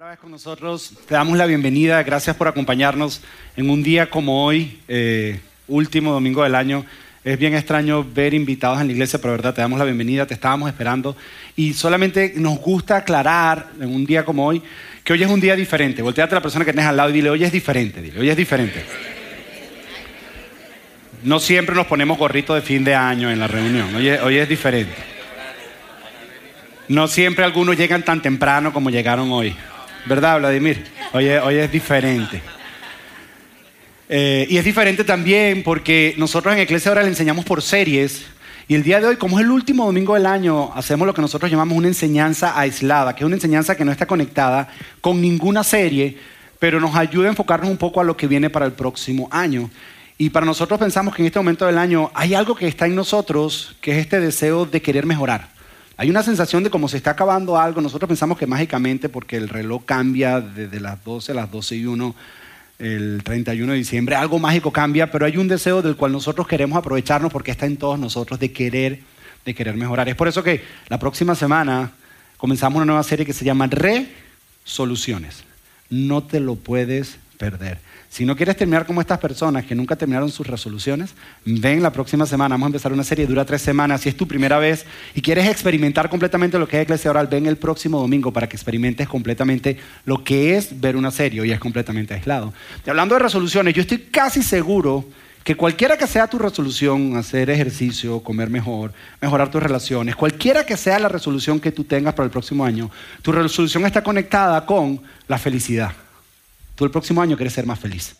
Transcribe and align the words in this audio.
primera 0.00 0.12
vez 0.12 0.20
con 0.20 0.30
nosotros, 0.30 0.94
te 1.06 1.14
damos 1.14 1.36
la 1.36 1.44
bienvenida. 1.44 2.02
Gracias 2.02 2.34
por 2.34 2.48
acompañarnos 2.48 3.20
en 3.54 3.68
un 3.68 3.82
día 3.82 4.08
como 4.08 4.46
hoy, 4.46 4.80
eh, 4.88 5.40
último 5.68 6.10
domingo 6.10 6.42
del 6.42 6.54
año. 6.54 6.86
Es 7.22 7.38
bien 7.38 7.54
extraño 7.54 8.02
ver 8.02 8.32
invitados 8.32 8.80
en 8.80 8.86
la 8.86 8.94
iglesia, 8.94 9.20
pero 9.20 9.32
verdad, 9.32 9.52
te 9.52 9.60
damos 9.60 9.78
la 9.78 9.84
bienvenida, 9.84 10.24
te 10.24 10.32
estábamos 10.32 10.70
esperando. 10.70 11.14
Y 11.54 11.74
solamente 11.74 12.32
nos 12.36 12.58
gusta 12.60 12.96
aclarar 12.96 13.72
en 13.78 13.94
un 13.94 14.06
día 14.06 14.24
como 14.24 14.46
hoy 14.46 14.62
que 15.04 15.12
hoy 15.12 15.22
es 15.22 15.28
un 15.28 15.38
día 15.38 15.54
diferente. 15.54 16.00
Volteate 16.00 16.34
a 16.34 16.38
la 16.38 16.42
persona 16.42 16.64
que 16.64 16.72
tienes 16.72 16.88
al 16.88 16.96
lado 16.96 17.10
y 17.10 17.12
dile, 17.12 17.28
hoy 17.28 17.44
es 17.44 17.52
diferente, 17.52 18.00
dile, 18.00 18.20
hoy 18.20 18.30
es 18.30 18.36
diferente. 18.38 18.82
No 21.24 21.38
siempre 21.40 21.74
nos 21.74 21.86
ponemos 21.86 22.16
gorritos 22.16 22.56
de 22.56 22.62
fin 22.62 22.84
de 22.84 22.94
año 22.94 23.30
en 23.30 23.38
la 23.38 23.48
reunión, 23.48 23.94
hoy 23.94 24.08
es, 24.08 24.22
hoy 24.22 24.38
es 24.38 24.48
diferente. 24.48 24.96
No 26.88 27.06
siempre 27.06 27.44
algunos 27.44 27.76
llegan 27.76 28.02
tan 28.02 28.22
temprano 28.22 28.72
como 28.72 28.88
llegaron 28.88 29.30
hoy. 29.30 29.54
¿Verdad, 30.06 30.38
Vladimir? 30.38 30.86
Hoy 31.12 31.26
es, 31.28 31.42
hoy 31.42 31.56
es 31.56 31.70
diferente. 31.70 32.40
Eh, 34.08 34.46
y 34.48 34.56
es 34.56 34.64
diferente 34.64 35.04
también 35.04 35.62
porque 35.62 36.14
nosotros 36.16 36.54
en 36.54 36.60
Iglesia 36.60 36.90
ahora 36.90 37.02
le 37.02 37.08
enseñamos 37.08 37.44
por 37.44 37.62
series. 37.62 38.24
Y 38.66 38.74
el 38.74 38.82
día 38.82 39.00
de 39.00 39.08
hoy, 39.08 39.16
como 39.16 39.38
es 39.38 39.44
el 39.44 39.50
último 39.50 39.84
domingo 39.84 40.14
del 40.14 40.26
año, 40.26 40.72
hacemos 40.74 41.06
lo 41.06 41.12
que 41.12 41.20
nosotros 41.20 41.50
llamamos 41.50 41.76
una 41.76 41.88
enseñanza 41.88 42.58
aislada, 42.58 43.14
que 43.14 43.24
es 43.24 43.26
una 43.26 43.34
enseñanza 43.34 43.76
que 43.76 43.84
no 43.84 43.92
está 43.92 44.06
conectada 44.06 44.68
con 45.00 45.20
ninguna 45.20 45.62
serie, 45.64 46.16
pero 46.58 46.80
nos 46.80 46.94
ayuda 46.94 47.26
a 47.26 47.30
enfocarnos 47.30 47.70
un 47.70 47.76
poco 47.76 48.00
a 48.00 48.04
lo 48.04 48.16
que 48.16 48.26
viene 48.26 48.48
para 48.48 48.66
el 48.66 48.72
próximo 48.72 49.28
año. 49.30 49.70
Y 50.16 50.30
para 50.30 50.46
nosotros 50.46 50.78
pensamos 50.78 51.14
que 51.14 51.22
en 51.22 51.26
este 51.26 51.38
momento 51.38 51.66
del 51.66 51.78
año 51.78 52.10
hay 52.14 52.34
algo 52.34 52.54
que 52.54 52.68
está 52.68 52.86
en 52.86 52.94
nosotros, 52.94 53.76
que 53.80 53.92
es 53.92 53.98
este 53.98 54.20
deseo 54.20 54.66
de 54.66 54.80
querer 54.80 55.04
mejorar. 55.04 55.59
Hay 56.00 56.08
una 56.08 56.22
sensación 56.22 56.64
de 56.64 56.70
como 56.70 56.88
se 56.88 56.96
está 56.96 57.10
acabando 57.10 57.58
algo. 57.58 57.82
Nosotros 57.82 58.08
pensamos 58.08 58.38
que 58.38 58.46
mágicamente, 58.46 59.10
porque 59.10 59.36
el 59.36 59.50
reloj 59.50 59.84
cambia 59.84 60.40
desde 60.40 60.80
las 60.80 61.04
12 61.04 61.32
a 61.32 61.34
las 61.34 61.52
12 61.52 61.76
y 61.76 61.84
1, 61.84 62.14
el 62.78 63.20
31 63.22 63.72
de 63.72 63.76
diciembre, 63.76 64.16
algo 64.16 64.38
mágico 64.38 64.72
cambia, 64.72 65.10
pero 65.10 65.26
hay 65.26 65.36
un 65.36 65.46
deseo 65.46 65.82
del 65.82 65.96
cual 65.96 66.12
nosotros 66.12 66.46
queremos 66.46 66.78
aprovecharnos 66.78 67.30
porque 67.30 67.50
está 67.50 67.66
en 67.66 67.76
todos 67.76 67.98
nosotros 67.98 68.40
de 68.40 68.50
querer, 68.50 69.00
de 69.44 69.54
querer 69.54 69.76
mejorar. 69.76 70.08
Es 70.08 70.14
por 70.14 70.26
eso 70.26 70.42
que 70.42 70.64
la 70.88 70.98
próxima 70.98 71.34
semana 71.34 71.92
comenzamos 72.38 72.76
una 72.76 72.86
nueva 72.86 73.02
serie 73.02 73.26
que 73.26 73.34
se 73.34 73.44
llama 73.44 73.68
Resoluciones. 73.68 75.44
No 75.90 76.22
te 76.22 76.40
lo 76.40 76.54
puedes 76.54 77.18
perder. 77.40 77.78
Si 78.10 78.26
no 78.26 78.36
quieres 78.36 78.56
terminar 78.56 78.84
como 78.84 79.00
estas 79.00 79.18
personas 79.18 79.64
que 79.64 79.74
nunca 79.74 79.96
terminaron 79.96 80.30
sus 80.30 80.46
resoluciones, 80.46 81.14
ven 81.46 81.82
la 81.82 81.90
próxima 81.90 82.26
semana. 82.26 82.54
Vamos 82.54 82.66
a 82.66 82.68
empezar 82.68 82.92
una 82.92 83.02
serie, 83.02 83.26
dura 83.26 83.46
tres 83.46 83.62
semanas. 83.62 84.02
Si 84.02 84.10
es 84.10 84.16
tu 84.16 84.28
primera 84.28 84.58
vez 84.58 84.84
y 85.14 85.22
quieres 85.22 85.48
experimentar 85.48 86.10
completamente 86.10 86.58
lo 86.58 86.68
que 86.68 86.76
es 86.76 86.82
Iglesia 86.82 87.10
Oral, 87.10 87.28
ven 87.28 87.46
el 87.46 87.56
próximo 87.56 87.98
domingo 87.98 88.30
para 88.30 88.46
que 88.46 88.56
experimentes 88.56 89.08
completamente 89.08 89.78
lo 90.04 90.22
que 90.22 90.56
es 90.56 90.78
ver 90.80 90.96
una 90.96 91.10
serie. 91.10 91.46
y 91.46 91.50
es 91.50 91.58
completamente 91.58 92.12
aislado. 92.12 92.52
Y 92.84 92.90
hablando 92.90 93.14
de 93.14 93.20
resoluciones, 93.20 93.72
yo 93.72 93.80
estoy 93.80 93.98
casi 93.98 94.42
seguro 94.42 95.06
que 95.42 95.56
cualquiera 95.56 95.96
que 95.96 96.06
sea 96.06 96.26
tu 96.26 96.38
resolución, 96.38 97.16
hacer 97.16 97.48
ejercicio, 97.48 98.20
comer 98.20 98.50
mejor, 98.50 98.92
mejorar 99.22 99.50
tus 99.50 99.62
relaciones, 99.62 100.14
cualquiera 100.14 100.66
que 100.66 100.76
sea 100.76 100.98
la 100.98 101.08
resolución 101.08 101.58
que 101.58 101.72
tú 101.72 101.84
tengas 101.84 102.12
para 102.12 102.26
el 102.26 102.30
próximo 102.30 102.64
año, 102.64 102.90
tu 103.22 103.32
resolución 103.32 103.86
está 103.86 104.02
conectada 104.02 104.66
con 104.66 105.00
la 105.26 105.38
felicidad. 105.38 105.92
Tú 106.80 106.86
el 106.86 106.90
próximo 106.90 107.20
año 107.20 107.36
quieres 107.36 107.52
ser 107.52 107.66
más 107.66 107.78
feliz. 107.78 108.16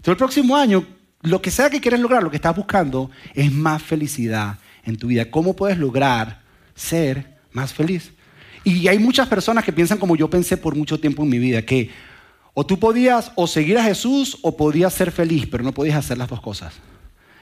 Tú 0.00 0.10
el 0.10 0.16
próximo 0.16 0.56
año, 0.56 0.82
lo 1.20 1.42
que 1.42 1.50
sea 1.50 1.68
que 1.68 1.78
quieres 1.78 2.00
lograr, 2.00 2.22
lo 2.22 2.30
que 2.30 2.36
estás 2.36 2.56
buscando 2.56 3.10
es 3.34 3.52
más 3.52 3.82
felicidad 3.82 4.56
en 4.82 4.96
tu 4.96 5.08
vida. 5.08 5.30
¿Cómo 5.30 5.54
puedes 5.54 5.76
lograr 5.76 6.40
ser 6.74 7.36
más 7.52 7.74
feliz? 7.74 8.12
Y 8.64 8.88
hay 8.88 8.98
muchas 8.98 9.28
personas 9.28 9.62
que 9.62 9.74
piensan 9.74 9.98
como 9.98 10.16
yo 10.16 10.30
pensé 10.30 10.56
por 10.56 10.74
mucho 10.74 10.98
tiempo 10.98 11.22
en 11.22 11.28
mi 11.28 11.38
vida, 11.38 11.60
que 11.60 11.90
o 12.54 12.64
tú 12.64 12.78
podías 12.78 13.30
o 13.34 13.46
seguir 13.46 13.76
a 13.76 13.84
Jesús 13.84 14.38
o 14.40 14.56
podías 14.56 14.94
ser 14.94 15.12
feliz, 15.12 15.46
pero 15.46 15.62
no 15.62 15.72
podías 15.72 15.96
hacer 15.96 16.16
las 16.16 16.30
dos 16.30 16.40
cosas. 16.40 16.72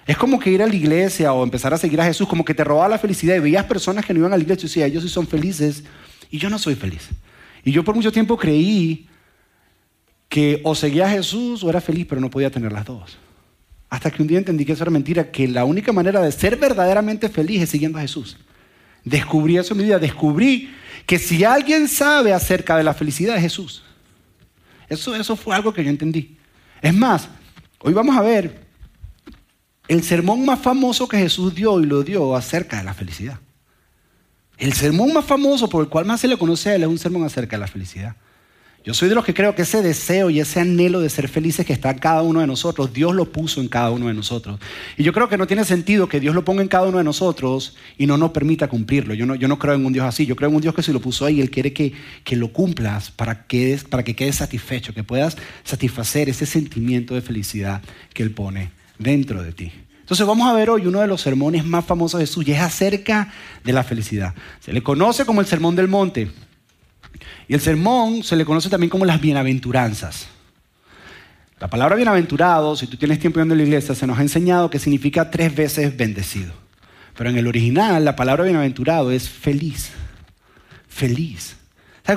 Es 0.04 0.16
como 0.16 0.40
que 0.40 0.50
ir 0.50 0.64
a 0.64 0.66
la 0.66 0.74
iglesia 0.74 1.32
o 1.32 1.44
empezar 1.44 1.74
a 1.74 1.78
seguir 1.78 2.00
a 2.00 2.04
Jesús, 2.04 2.26
como 2.26 2.44
que 2.44 2.54
te 2.54 2.64
robaba 2.64 2.88
la 2.88 2.98
felicidad 2.98 3.36
y 3.36 3.38
veías 3.38 3.66
personas 3.66 4.04
que 4.04 4.12
no 4.12 4.18
iban 4.18 4.32
a 4.32 4.36
la 4.36 4.42
iglesia 4.42 4.64
y 4.64 4.68
decías, 4.68 4.90
ellos 4.90 5.04
sí 5.04 5.10
son 5.10 5.28
felices 5.28 5.84
y 6.28 6.38
yo 6.38 6.50
no 6.50 6.58
soy 6.58 6.74
feliz. 6.74 7.08
Y 7.62 7.70
yo 7.70 7.84
por 7.84 7.94
mucho 7.94 8.10
tiempo 8.10 8.36
creí 8.36 9.06
que 10.28 10.60
o 10.64 10.74
seguía 10.74 11.06
a 11.06 11.10
Jesús 11.10 11.62
o 11.62 11.70
era 11.70 11.80
feliz, 11.80 12.06
pero 12.08 12.20
no 12.20 12.30
podía 12.30 12.50
tener 12.50 12.72
las 12.72 12.84
dos. 12.84 13.18
Hasta 13.88 14.10
que 14.10 14.22
un 14.22 14.28
día 14.28 14.38
entendí 14.38 14.64
que 14.64 14.72
eso 14.72 14.82
era 14.82 14.90
mentira, 14.90 15.30
que 15.30 15.46
la 15.46 15.64
única 15.64 15.92
manera 15.92 16.20
de 16.20 16.32
ser 16.32 16.56
verdaderamente 16.56 17.28
feliz 17.28 17.62
es 17.62 17.70
siguiendo 17.70 17.98
a 17.98 18.02
Jesús. 18.02 18.36
Descubrí 19.04 19.56
eso 19.56 19.74
en 19.74 19.78
mi 19.78 19.84
vida, 19.84 19.98
descubrí 19.98 20.74
que 21.06 21.18
si 21.18 21.44
alguien 21.44 21.86
sabe 21.86 22.32
acerca 22.32 22.76
de 22.76 22.82
la 22.82 22.94
felicidad 22.94 23.36
es 23.36 23.42
Jesús. 23.42 23.84
Eso, 24.88 25.14
eso 25.14 25.36
fue 25.36 25.54
algo 25.54 25.72
que 25.72 25.84
yo 25.84 25.90
entendí. 25.90 26.36
Es 26.82 26.92
más, 26.92 27.28
hoy 27.80 27.92
vamos 27.92 28.16
a 28.16 28.22
ver 28.22 28.66
el 29.88 30.02
sermón 30.02 30.44
más 30.44 30.58
famoso 30.58 31.06
que 31.06 31.18
Jesús 31.18 31.54
dio 31.54 31.80
y 31.80 31.86
lo 31.86 32.02
dio 32.02 32.34
acerca 32.34 32.78
de 32.78 32.84
la 32.84 32.94
felicidad. 32.94 33.38
El 34.58 34.72
sermón 34.72 35.12
más 35.12 35.24
famoso 35.24 35.68
por 35.68 35.84
el 35.84 35.90
cual 35.90 36.06
más 36.06 36.20
se 36.20 36.28
le 36.28 36.38
conoce 36.38 36.70
a 36.70 36.74
él 36.74 36.82
es 36.82 36.88
un 36.88 36.98
sermón 36.98 37.24
acerca 37.24 37.56
de 37.56 37.60
la 37.60 37.68
felicidad. 37.68 38.16
Yo 38.86 38.94
soy 38.94 39.08
de 39.08 39.16
los 39.16 39.24
que 39.24 39.34
creo 39.34 39.52
que 39.56 39.62
ese 39.62 39.82
deseo 39.82 40.30
y 40.30 40.38
ese 40.38 40.60
anhelo 40.60 41.00
de 41.00 41.10
ser 41.10 41.26
felices 41.26 41.66
que 41.66 41.72
está 41.72 41.90
en 41.90 41.98
cada 41.98 42.22
uno 42.22 42.38
de 42.38 42.46
nosotros, 42.46 42.92
Dios 42.92 43.16
lo 43.16 43.24
puso 43.24 43.60
en 43.60 43.66
cada 43.66 43.90
uno 43.90 44.06
de 44.06 44.14
nosotros. 44.14 44.60
Y 44.96 45.02
yo 45.02 45.12
creo 45.12 45.28
que 45.28 45.36
no 45.36 45.48
tiene 45.48 45.64
sentido 45.64 46.08
que 46.08 46.20
Dios 46.20 46.36
lo 46.36 46.44
ponga 46.44 46.62
en 46.62 46.68
cada 46.68 46.86
uno 46.86 46.98
de 46.98 47.02
nosotros 47.02 47.74
y 47.98 48.06
no 48.06 48.16
nos 48.16 48.30
permita 48.30 48.68
cumplirlo. 48.68 49.12
Yo 49.14 49.26
no, 49.26 49.34
yo 49.34 49.48
no 49.48 49.58
creo 49.58 49.74
en 49.74 49.84
un 49.84 49.92
Dios 49.92 50.06
así. 50.06 50.24
Yo 50.24 50.36
creo 50.36 50.50
en 50.50 50.54
un 50.54 50.62
Dios 50.62 50.72
que 50.72 50.84
si 50.84 50.92
lo 50.92 51.00
puso 51.00 51.26
ahí, 51.26 51.40
Él 51.40 51.50
quiere 51.50 51.72
que, 51.72 51.94
que 52.22 52.36
lo 52.36 52.52
cumplas 52.52 53.10
para 53.10 53.48
que, 53.48 53.76
para 53.90 54.04
que 54.04 54.14
quedes 54.14 54.36
satisfecho, 54.36 54.94
que 54.94 55.02
puedas 55.02 55.36
satisfacer 55.64 56.28
ese 56.28 56.46
sentimiento 56.46 57.16
de 57.16 57.22
felicidad 57.22 57.82
que 58.14 58.22
Él 58.22 58.30
pone 58.30 58.70
dentro 59.00 59.42
de 59.42 59.50
ti. 59.50 59.72
Entonces 59.98 60.24
vamos 60.24 60.48
a 60.48 60.52
ver 60.52 60.70
hoy 60.70 60.86
uno 60.86 61.00
de 61.00 61.08
los 61.08 61.22
sermones 61.22 61.64
más 61.64 61.84
famosos 61.84 62.20
de 62.20 62.26
Jesús 62.28 62.46
y 62.46 62.52
es 62.52 62.60
acerca 62.60 63.32
de 63.64 63.72
la 63.72 63.82
felicidad. 63.82 64.32
Se 64.60 64.72
le 64.72 64.84
conoce 64.84 65.24
como 65.24 65.40
el 65.40 65.48
Sermón 65.48 65.74
del 65.74 65.88
Monte. 65.88 66.30
Y 67.48 67.54
el 67.54 67.60
sermón 67.60 68.22
se 68.22 68.36
le 68.36 68.44
conoce 68.44 68.68
también 68.68 68.90
como 68.90 69.04
las 69.04 69.20
bienaventuranzas. 69.20 70.28
La 71.58 71.70
palabra 71.70 71.96
bienaventurado, 71.96 72.76
si 72.76 72.86
tú 72.86 72.98
tienes 72.98 73.18
tiempo 73.18 73.40
yendo 73.40 73.54
la 73.54 73.62
iglesia, 73.62 73.94
se 73.94 74.06
nos 74.06 74.18
ha 74.18 74.22
enseñado 74.22 74.68
que 74.68 74.78
significa 74.78 75.30
tres 75.30 75.54
veces 75.54 75.96
bendecido. 75.96 76.52
Pero 77.16 77.30
en 77.30 77.38
el 77.38 77.46
original, 77.46 78.04
la 78.04 78.14
palabra 78.14 78.44
bienaventurado 78.44 79.10
es 79.10 79.28
feliz. 79.28 79.90
Feliz. 80.88 81.56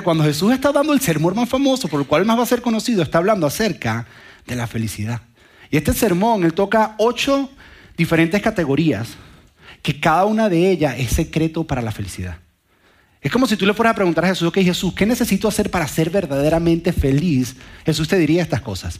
cuando 0.04 0.24
Jesús 0.24 0.52
está 0.52 0.72
dando 0.72 0.92
el 0.92 1.00
sermón 1.00 1.34
más 1.34 1.48
famoso, 1.48 1.88
por 1.88 2.00
el 2.00 2.06
cual 2.06 2.26
más 2.26 2.38
va 2.38 2.42
a 2.42 2.46
ser 2.46 2.60
conocido, 2.60 3.02
está 3.02 3.18
hablando 3.18 3.46
acerca 3.46 4.06
de 4.46 4.56
la 4.56 4.66
felicidad. 4.66 5.22
Y 5.70 5.78
este 5.78 5.94
sermón, 5.94 6.44
él 6.44 6.52
toca 6.52 6.94
ocho 6.98 7.50
diferentes 7.96 8.42
categorías, 8.42 9.16
que 9.82 9.98
cada 9.98 10.26
una 10.26 10.48
de 10.48 10.70
ellas 10.70 10.96
es 10.98 11.12
secreto 11.12 11.64
para 11.64 11.80
la 11.80 11.92
felicidad. 11.92 12.38
Es 13.22 13.30
como 13.30 13.46
si 13.46 13.56
tú 13.56 13.66
le 13.66 13.74
fueras 13.74 13.92
a 13.92 13.96
preguntar 13.96 14.24
a 14.24 14.28
Jesús, 14.28 14.48
ok 14.48 14.58
Jesús, 14.58 14.94
¿qué 14.94 15.04
necesito 15.04 15.46
hacer 15.46 15.70
para 15.70 15.86
ser 15.86 16.08
verdaderamente 16.08 16.92
feliz? 16.92 17.54
Jesús 17.84 18.08
te 18.08 18.16
diría 18.16 18.42
estas 18.42 18.62
cosas. 18.62 18.98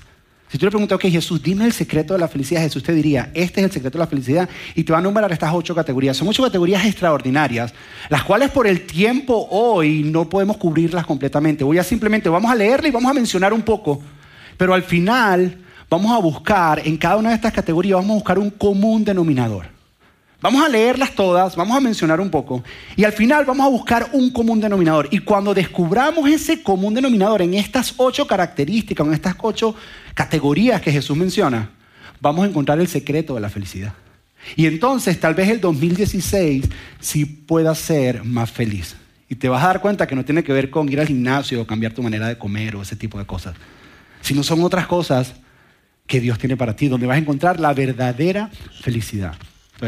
Si 0.50 0.58
tú 0.58 0.66
le 0.66 0.70
preguntas, 0.70 0.96
ok 0.96 1.02
Jesús, 1.04 1.42
dime 1.42 1.64
el 1.64 1.72
secreto 1.72 2.12
de 2.12 2.18
la 2.18 2.28
felicidad, 2.28 2.60
Jesús 2.60 2.82
te 2.82 2.92
diría, 2.92 3.30
este 3.34 3.60
es 3.60 3.66
el 3.66 3.72
secreto 3.72 3.96
de 3.96 4.04
la 4.04 4.08
felicidad 4.08 4.48
y 4.74 4.84
te 4.84 4.92
va 4.92 4.98
a 4.98 5.00
nombrar 5.00 5.30
estas 5.32 5.54
ocho 5.54 5.74
categorías. 5.74 6.16
Son 6.16 6.28
ocho 6.28 6.42
categorías 6.42 6.84
extraordinarias, 6.84 7.72
las 8.10 8.24
cuales 8.24 8.50
por 8.50 8.66
el 8.66 8.84
tiempo 8.84 9.46
hoy 9.50 10.02
no 10.02 10.28
podemos 10.28 10.58
cubrirlas 10.58 11.06
completamente. 11.06 11.64
Voy 11.64 11.78
a 11.78 11.84
simplemente, 11.84 12.28
vamos 12.28 12.50
a 12.50 12.56
leerla 12.56 12.88
y 12.88 12.90
vamos 12.90 13.10
a 13.10 13.14
mencionar 13.14 13.54
un 13.54 13.62
poco, 13.62 14.02
pero 14.58 14.74
al 14.74 14.82
final 14.82 15.56
vamos 15.88 16.12
a 16.12 16.18
buscar, 16.18 16.82
en 16.84 16.98
cada 16.98 17.16
una 17.16 17.30
de 17.30 17.36
estas 17.36 17.52
categorías, 17.54 17.94
vamos 17.94 18.10
a 18.10 18.14
buscar 18.14 18.38
un 18.38 18.50
común 18.50 19.02
denominador. 19.02 19.79
Vamos 20.42 20.64
a 20.64 20.68
leerlas 20.70 21.14
todas, 21.14 21.54
vamos 21.54 21.76
a 21.76 21.80
mencionar 21.80 22.18
un 22.18 22.30
poco 22.30 22.64
y 22.96 23.04
al 23.04 23.12
final 23.12 23.44
vamos 23.44 23.66
a 23.66 23.68
buscar 23.68 24.08
un 24.12 24.30
común 24.30 24.58
denominador. 24.58 25.06
Y 25.10 25.18
cuando 25.18 25.52
descubramos 25.52 26.28
ese 26.30 26.62
común 26.62 26.94
denominador 26.94 27.42
en 27.42 27.54
estas 27.54 27.92
ocho 27.98 28.26
características, 28.26 29.06
en 29.06 29.12
estas 29.12 29.36
ocho 29.42 29.74
categorías 30.14 30.80
que 30.80 30.92
Jesús 30.92 31.14
menciona, 31.14 31.70
vamos 32.22 32.44
a 32.44 32.48
encontrar 32.48 32.80
el 32.80 32.88
secreto 32.88 33.34
de 33.34 33.42
la 33.42 33.50
felicidad. 33.50 33.92
Y 34.56 34.64
entonces 34.64 35.20
tal 35.20 35.34
vez 35.34 35.50
el 35.50 35.60
2016 35.60 36.64
sí 37.00 37.26
pueda 37.26 37.74
ser 37.74 38.24
más 38.24 38.50
feliz. 38.50 38.96
Y 39.28 39.34
te 39.34 39.50
vas 39.50 39.62
a 39.62 39.66
dar 39.66 39.82
cuenta 39.82 40.06
que 40.06 40.16
no 40.16 40.24
tiene 40.24 40.42
que 40.42 40.54
ver 40.54 40.70
con 40.70 40.90
ir 40.90 41.00
al 41.00 41.06
gimnasio 41.06 41.60
o 41.60 41.66
cambiar 41.66 41.92
tu 41.92 42.02
manera 42.02 42.26
de 42.26 42.38
comer 42.38 42.76
o 42.76 42.82
ese 42.82 42.96
tipo 42.96 43.18
de 43.18 43.26
cosas, 43.26 43.54
sino 44.22 44.42
son 44.42 44.62
otras 44.62 44.86
cosas 44.86 45.34
que 46.06 46.18
Dios 46.18 46.38
tiene 46.38 46.56
para 46.56 46.74
ti, 46.74 46.88
donde 46.88 47.06
vas 47.06 47.16
a 47.16 47.20
encontrar 47.20 47.60
la 47.60 47.74
verdadera 47.74 48.50
felicidad 48.80 49.34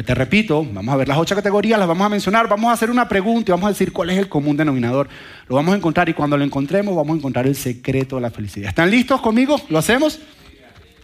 te 0.01 0.15
repito, 0.15 0.67
vamos 0.73 0.95
a 0.95 0.97
ver 0.97 1.07
las 1.07 1.19
ocho 1.19 1.35
categorías, 1.35 1.79
las 1.79 1.87
vamos 1.87 2.07
a 2.07 2.09
mencionar, 2.09 2.49
vamos 2.49 2.71
a 2.71 2.73
hacer 2.73 2.91
una 2.91 3.07
pregunta 3.07 3.51
y 3.51 3.53
vamos 3.53 3.67
a 3.67 3.69
decir 3.71 3.93
cuál 3.93 4.09
es 4.09 4.17
el 4.17 4.27
común 4.27 4.57
denominador. 4.57 5.07
Lo 5.49 5.57
vamos 5.57 5.75
a 5.75 5.77
encontrar 5.77 6.09
y 6.09 6.15
cuando 6.15 6.39
lo 6.39 6.45
encontremos 6.45 6.97
vamos 6.97 7.15
a 7.15 7.19
encontrar 7.19 7.47
el 7.47 7.55
secreto 7.55 8.17
de 8.17 8.23
la 8.23 8.31
felicidad. 8.31 8.71
¿Están 8.71 8.91
listos 8.91 9.21
conmigo? 9.21 9.61
¿Lo 9.69 9.79
hacemos? 9.79 10.19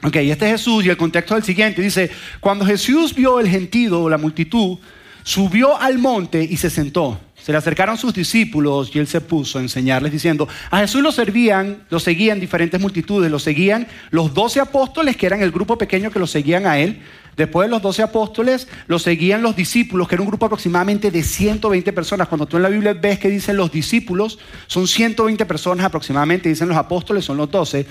Ok, 0.02 0.16
este 0.16 0.46
es 0.46 0.52
Jesús 0.52 0.86
y 0.86 0.88
el 0.88 0.96
contexto 0.96 1.34
es 1.34 1.40
el 1.40 1.44
siguiente. 1.44 1.82
Dice, 1.82 2.10
cuando 2.40 2.64
Jesús 2.64 3.14
vio 3.14 3.40
el 3.40 3.48
gentío, 3.48 4.08
la 4.08 4.16
multitud, 4.16 4.78
subió 5.22 5.78
al 5.78 5.98
monte 5.98 6.42
y 6.42 6.56
se 6.56 6.70
sentó. 6.70 7.20
se 7.36 7.52
le 7.52 7.58
acercaron 7.58 7.98
sus 7.98 8.14
discípulos 8.14 8.90
y 8.94 8.98
él 8.98 9.06
se 9.06 9.20
puso 9.20 9.58
a 9.58 9.62
enseñarles 9.62 10.12
diciendo, 10.12 10.48
a 10.70 10.78
Jesús 10.78 11.02
lo 11.02 11.12
servían, 11.12 11.82
lo 11.90 12.00
seguían 12.00 12.40
diferentes 12.40 12.80
multitudes, 12.80 13.30
lo 13.30 13.38
seguían 13.38 13.86
los 14.10 14.32
doce 14.32 14.60
apóstoles, 14.60 15.16
que 15.16 15.26
eran 15.26 15.42
el 15.42 15.50
grupo 15.50 15.76
pequeño 15.76 16.10
que 16.10 16.18
lo 16.18 16.26
seguían 16.26 16.66
a 16.66 16.78
él. 16.78 17.02
Después 17.38 17.68
de 17.68 17.70
los 17.70 17.80
doce 17.80 18.02
apóstoles, 18.02 18.66
lo 18.88 18.98
seguían 18.98 19.42
los 19.42 19.54
discípulos, 19.54 20.08
que 20.08 20.16
era 20.16 20.22
un 20.22 20.28
grupo 20.28 20.46
aproximadamente 20.46 21.12
de 21.12 21.22
120 21.22 21.92
personas. 21.92 22.26
Cuando 22.26 22.46
tú 22.46 22.56
en 22.56 22.64
la 22.64 22.68
Biblia 22.68 22.94
ves 22.94 23.20
que 23.20 23.28
dicen 23.28 23.56
los 23.56 23.70
discípulos, 23.70 24.40
son 24.66 24.88
120 24.88 25.46
personas 25.46 25.86
aproximadamente, 25.86 26.48
dicen 26.48 26.66
los 26.66 26.76
apóstoles, 26.76 27.24
son 27.24 27.36
los 27.36 27.48
doce, 27.48 27.86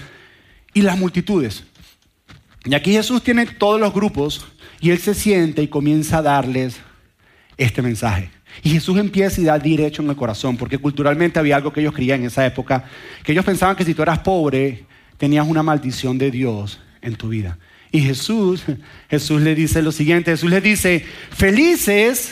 y 0.74 0.82
las 0.82 0.98
multitudes. 1.00 1.64
Y 2.66 2.76
aquí 2.76 2.92
Jesús 2.92 3.24
tiene 3.24 3.46
todos 3.46 3.80
los 3.80 3.94
grupos 3.94 4.46
y 4.82 4.90
él 4.90 5.00
se 5.00 5.14
siente 5.14 5.62
y 5.62 5.70
comienza 5.70 6.18
a 6.18 6.24
darles 6.24 6.82
este 7.56 7.82
mensaje. 7.82 8.30
Y 8.64 8.72
Jesús 8.72 8.98
empieza 8.98 9.40
y 9.40 9.46
da 9.46 9.58
derecho 9.58 10.02
en 10.02 10.10
el 10.10 10.18
corazón, 10.18 10.58
porque 10.58 10.78
culturalmente 10.78 11.40
había 11.40 11.56
algo 11.56 11.72
que 11.72 11.80
ellos 11.80 11.94
creían 11.94 12.20
en 12.20 12.28
esa 12.28 12.46
época, 12.46 12.84
que 13.24 13.32
ellos 13.32 13.46
pensaban 13.46 13.78
que 13.78 13.86
si 13.86 13.94
tú 13.94 14.02
eras 14.02 14.20
pobre, 14.20 14.84
tenías 15.18 15.48
una 15.48 15.64
maldición 15.64 16.18
de 16.18 16.32
Dios 16.32 16.82
en 17.02 17.16
tu 17.16 17.30
vida. 17.30 17.58
Y 17.92 18.02
Jesús, 18.02 18.64
Jesús 19.10 19.42
le 19.42 19.56
dice 19.56 19.82
lo 19.82 19.92
siguiente, 19.92 20.32
Jesús 20.32 20.50
le 20.50 20.62
dice, 20.62 21.06
felices, 21.32 22.32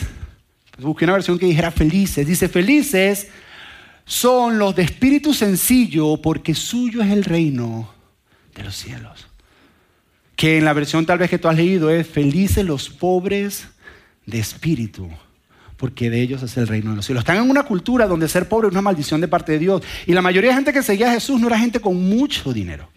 busqué 0.78 1.04
una 1.04 1.14
versión 1.14 1.38
que 1.38 1.46
dijera 1.46 1.70
felices, 1.70 2.26
dice, 2.26 2.48
felices 2.48 3.28
son 4.04 4.58
los 4.58 4.76
de 4.76 4.82
espíritu 4.82 5.34
sencillo, 5.34 6.16
porque 6.18 6.54
suyo 6.54 7.02
es 7.02 7.10
el 7.10 7.24
reino 7.24 7.92
de 8.54 8.64
los 8.64 8.76
cielos. 8.76 9.28
Que 10.36 10.58
en 10.58 10.64
la 10.64 10.74
versión 10.74 11.06
tal 11.06 11.18
vez 11.18 11.30
que 11.30 11.38
tú 11.38 11.48
has 11.48 11.56
leído 11.56 11.90
es, 11.90 12.06
felices 12.06 12.64
los 12.64 12.90
pobres 12.90 13.66
de 14.26 14.38
espíritu, 14.38 15.08
porque 15.76 16.10
de 16.10 16.20
ellos 16.20 16.42
es 16.42 16.56
el 16.56 16.68
reino 16.68 16.90
de 16.90 16.96
los 16.96 17.06
cielos. 17.06 17.22
Están 17.22 17.38
en 17.38 17.50
una 17.50 17.64
cultura 17.64 18.06
donde 18.06 18.28
ser 18.28 18.48
pobre 18.48 18.68
es 18.68 18.72
una 18.72 18.82
maldición 18.82 19.20
de 19.20 19.28
parte 19.28 19.52
de 19.52 19.58
Dios. 19.58 19.82
Y 20.06 20.12
la 20.12 20.22
mayoría 20.22 20.50
de 20.50 20.56
gente 20.56 20.72
que 20.72 20.82
seguía 20.82 21.08
a 21.08 21.14
Jesús 21.14 21.40
no 21.40 21.48
era 21.48 21.58
gente 21.58 21.80
con 21.80 21.96
mucho 21.96 22.52
dinero. 22.52 22.90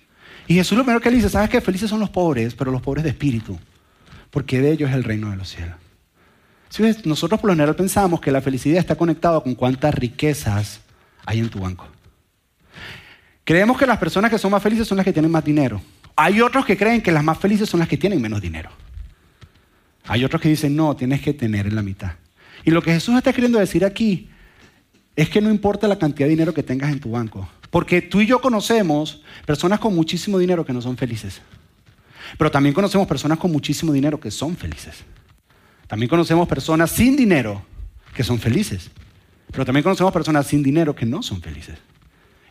Y 0.50 0.56
Jesús 0.56 0.75
lo 0.75 0.84
primero 0.84 1.00
que 1.00 1.12
le 1.12 1.18
dice, 1.18 1.30
¿sabes 1.30 1.48
qué? 1.48 1.62
Felices 1.62 1.92
son 1.92 2.00
los 2.00 2.10
pobres, 2.10 2.56
pero 2.56 2.72
los 2.72 2.81
pobres 2.81 3.04
de 3.04 3.12
espíritu, 3.12 3.60
porque 4.31 4.60
de 4.60 4.72
ellos 4.72 4.90
es 4.90 4.96
el 4.96 5.04
reino 5.04 5.30
de 5.30 5.38
los 5.38 5.48
cielos. 5.48 5.75
nosotros 7.06 7.40
por 7.40 7.50
lo 7.50 7.54
general 7.54 7.75
pensamos 7.75 8.19
que 8.19 8.31
la 8.31 8.42
felicidad 8.42 8.80
está 8.80 8.96
conectada 8.96 9.40
con 9.42 9.54
cuántas 9.54 9.94
riquezas 9.94 10.81
hay 11.24 11.38
en 11.38 11.50
tu 11.50 11.60
banco. 11.60 11.88
Creemos 13.44 13.78
que 13.78 13.86
las 13.86 14.00
personas 14.00 14.31
que 14.31 14.40
son 14.40 14.50
más 14.50 14.63
felices 14.63 14.88
son 14.88 14.98
las 14.98 15.06
que 15.06 15.13
tienen 15.13 15.30
más 15.30 15.46
dinero. 15.46 15.84
Hay 16.16 16.42
otros 16.42 16.66
que 16.66 16.75
creen 16.75 17.04
que 17.04 17.12
las 17.12 17.24
más 17.24 17.38
felices 17.38 17.69
son 17.69 17.80
las 17.80 17.88
que 17.88 17.98
tienen 17.98 18.19
menos 18.19 18.42
dinero. 18.42 18.72
Hay 20.07 20.25
otros 20.25 20.42
que 20.42 20.50
dicen, 20.50 20.75
no, 20.75 20.96
tienes 20.96 21.22
que 21.22 21.36
tener 21.36 21.68
en 21.68 21.75
la 21.75 21.84
mitad. 21.84 22.13
Y 22.66 22.72
lo 22.72 22.81
que 22.81 22.92
Jesús 22.92 23.16
está 23.16 23.34
queriendo 23.34 23.60
decir 23.60 23.86
aquí 23.86 24.31
es 25.16 25.30
que 25.30 25.42
no 25.42 25.51
importa 25.51 25.88
la 25.88 26.00
cantidad 26.00 26.25
de 26.25 26.31
dinero 26.31 26.56
que 26.56 26.63
tengas 26.63 26.92
en 26.92 27.00
tu 27.00 27.12
banco. 27.12 27.48
Porque 27.69 28.01
tú 28.01 28.21
y 28.21 28.25
yo 28.25 28.42
conocemos 28.42 29.21
personas 29.45 29.80
con 29.80 29.94
muchísimo 29.94 30.39
dinero 30.39 30.66
que 30.66 30.74
no 30.74 30.81
son 30.81 30.98
felices. 30.98 31.42
Pero 32.38 32.51
también 32.51 32.74
conocemos 32.74 33.07
personas 33.07 33.38
con 33.38 33.51
muchísimo 33.51 33.92
dinero 33.92 34.19
que 34.19 34.31
son 34.31 34.56
felices. 34.56 35.04
También 35.88 36.10
conocemos 36.10 36.48
personas 36.48 36.92
sin 36.92 37.16
dinero 37.16 37.63
que 38.13 38.24
son 38.24 38.39
felices. 38.39 38.92
Pero 39.51 39.66
también 39.66 39.83
conocemos 39.83 40.13
personas 40.13 40.48
sin 40.48 40.62
dinero 40.62 40.95
que 40.95 41.06
no 41.06 41.24
son 41.24 41.42
felices. 41.42 41.77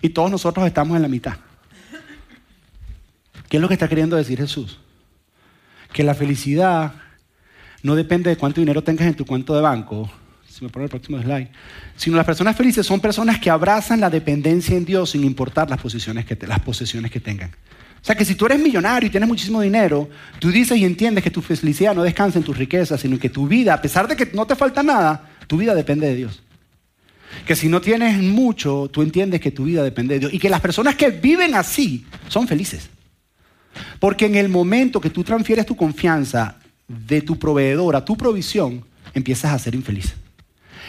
Y 0.00 0.10
todos 0.10 0.30
nosotros 0.30 0.66
estamos 0.66 0.96
en 0.96 1.02
la 1.02 1.08
mitad. 1.08 1.36
¿Qué 3.48 3.56
es 3.56 3.60
lo 3.60 3.68
que 3.68 3.74
está 3.74 3.88
queriendo 3.88 4.16
decir 4.16 4.38
Jesús? 4.38 4.78
Que 5.92 6.02
la 6.02 6.14
felicidad 6.14 6.94
no 7.82 7.94
depende 7.94 8.30
de 8.30 8.36
cuánto 8.36 8.60
dinero 8.60 8.82
tengas 8.82 9.06
en 9.06 9.14
tu 9.14 9.24
cuenta 9.24 9.54
de 9.54 9.60
banco, 9.62 10.10
si 10.58 10.64
me 10.64 10.70
pone 10.70 10.84
el 10.84 10.90
próximo 10.90 11.20
slide, 11.22 11.48
sino 11.96 12.16
las 12.16 12.26
personas 12.26 12.56
felices 12.56 12.84
son 12.84 13.00
personas 13.00 13.38
que 13.38 13.48
abrazan 13.48 14.00
la 14.00 14.10
dependencia 14.10 14.76
en 14.76 14.84
Dios 14.84 15.10
sin 15.10 15.22
importar 15.22 15.70
las, 15.70 15.80
posiciones 15.80 16.24
que 16.24 16.36
las 16.46 16.58
posesiones 16.60 17.10
que 17.12 17.20
tengan. 17.20 17.50
O 17.50 18.04
sea 18.04 18.16
que 18.16 18.24
si 18.24 18.34
tú 18.34 18.46
eres 18.46 18.58
millonario 18.58 19.06
y 19.06 19.10
tienes 19.10 19.28
muchísimo 19.28 19.60
dinero, 19.60 20.08
tú 20.38 20.50
dices 20.50 20.76
y 20.76 20.84
entiendes 20.84 21.22
que 21.22 21.30
tu 21.30 21.42
felicidad 21.42 21.94
no 21.94 22.02
descansa 22.02 22.38
en 22.38 22.44
tus 22.44 22.56
riquezas, 22.56 23.00
sino 23.00 23.18
que 23.18 23.28
tu 23.28 23.46
vida, 23.46 23.74
a 23.74 23.80
pesar 23.80 24.08
de 24.08 24.16
que 24.16 24.30
no 24.34 24.46
te 24.46 24.56
falta 24.56 24.82
nada, 24.82 25.30
tu 25.46 25.56
vida 25.56 25.74
depende 25.74 26.08
de 26.08 26.16
Dios. 26.16 26.42
Que 27.46 27.54
si 27.54 27.68
no 27.68 27.80
tienes 27.80 28.20
mucho, 28.20 28.88
tú 28.92 29.02
entiendes 29.02 29.40
que 29.40 29.50
tu 29.50 29.64
vida 29.64 29.82
depende 29.82 30.14
de 30.14 30.20
Dios. 30.20 30.34
Y 30.34 30.38
que 30.38 30.48
las 30.48 30.60
personas 30.60 30.96
que 30.96 31.10
viven 31.10 31.54
así 31.54 32.04
son 32.28 32.48
felices. 32.48 32.88
Porque 34.00 34.26
en 34.26 34.34
el 34.34 34.48
momento 34.48 35.00
que 35.00 35.10
tú 35.10 35.22
transfieres 35.22 35.66
tu 35.66 35.76
confianza 35.76 36.56
de 36.88 37.20
tu 37.20 37.38
proveedor 37.38 37.94
a 37.94 38.04
tu 38.04 38.16
provisión, 38.16 38.84
empiezas 39.14 39.52
a 39.52 39.58
ser 39.58 39.74
infeliz. 39.74 40.14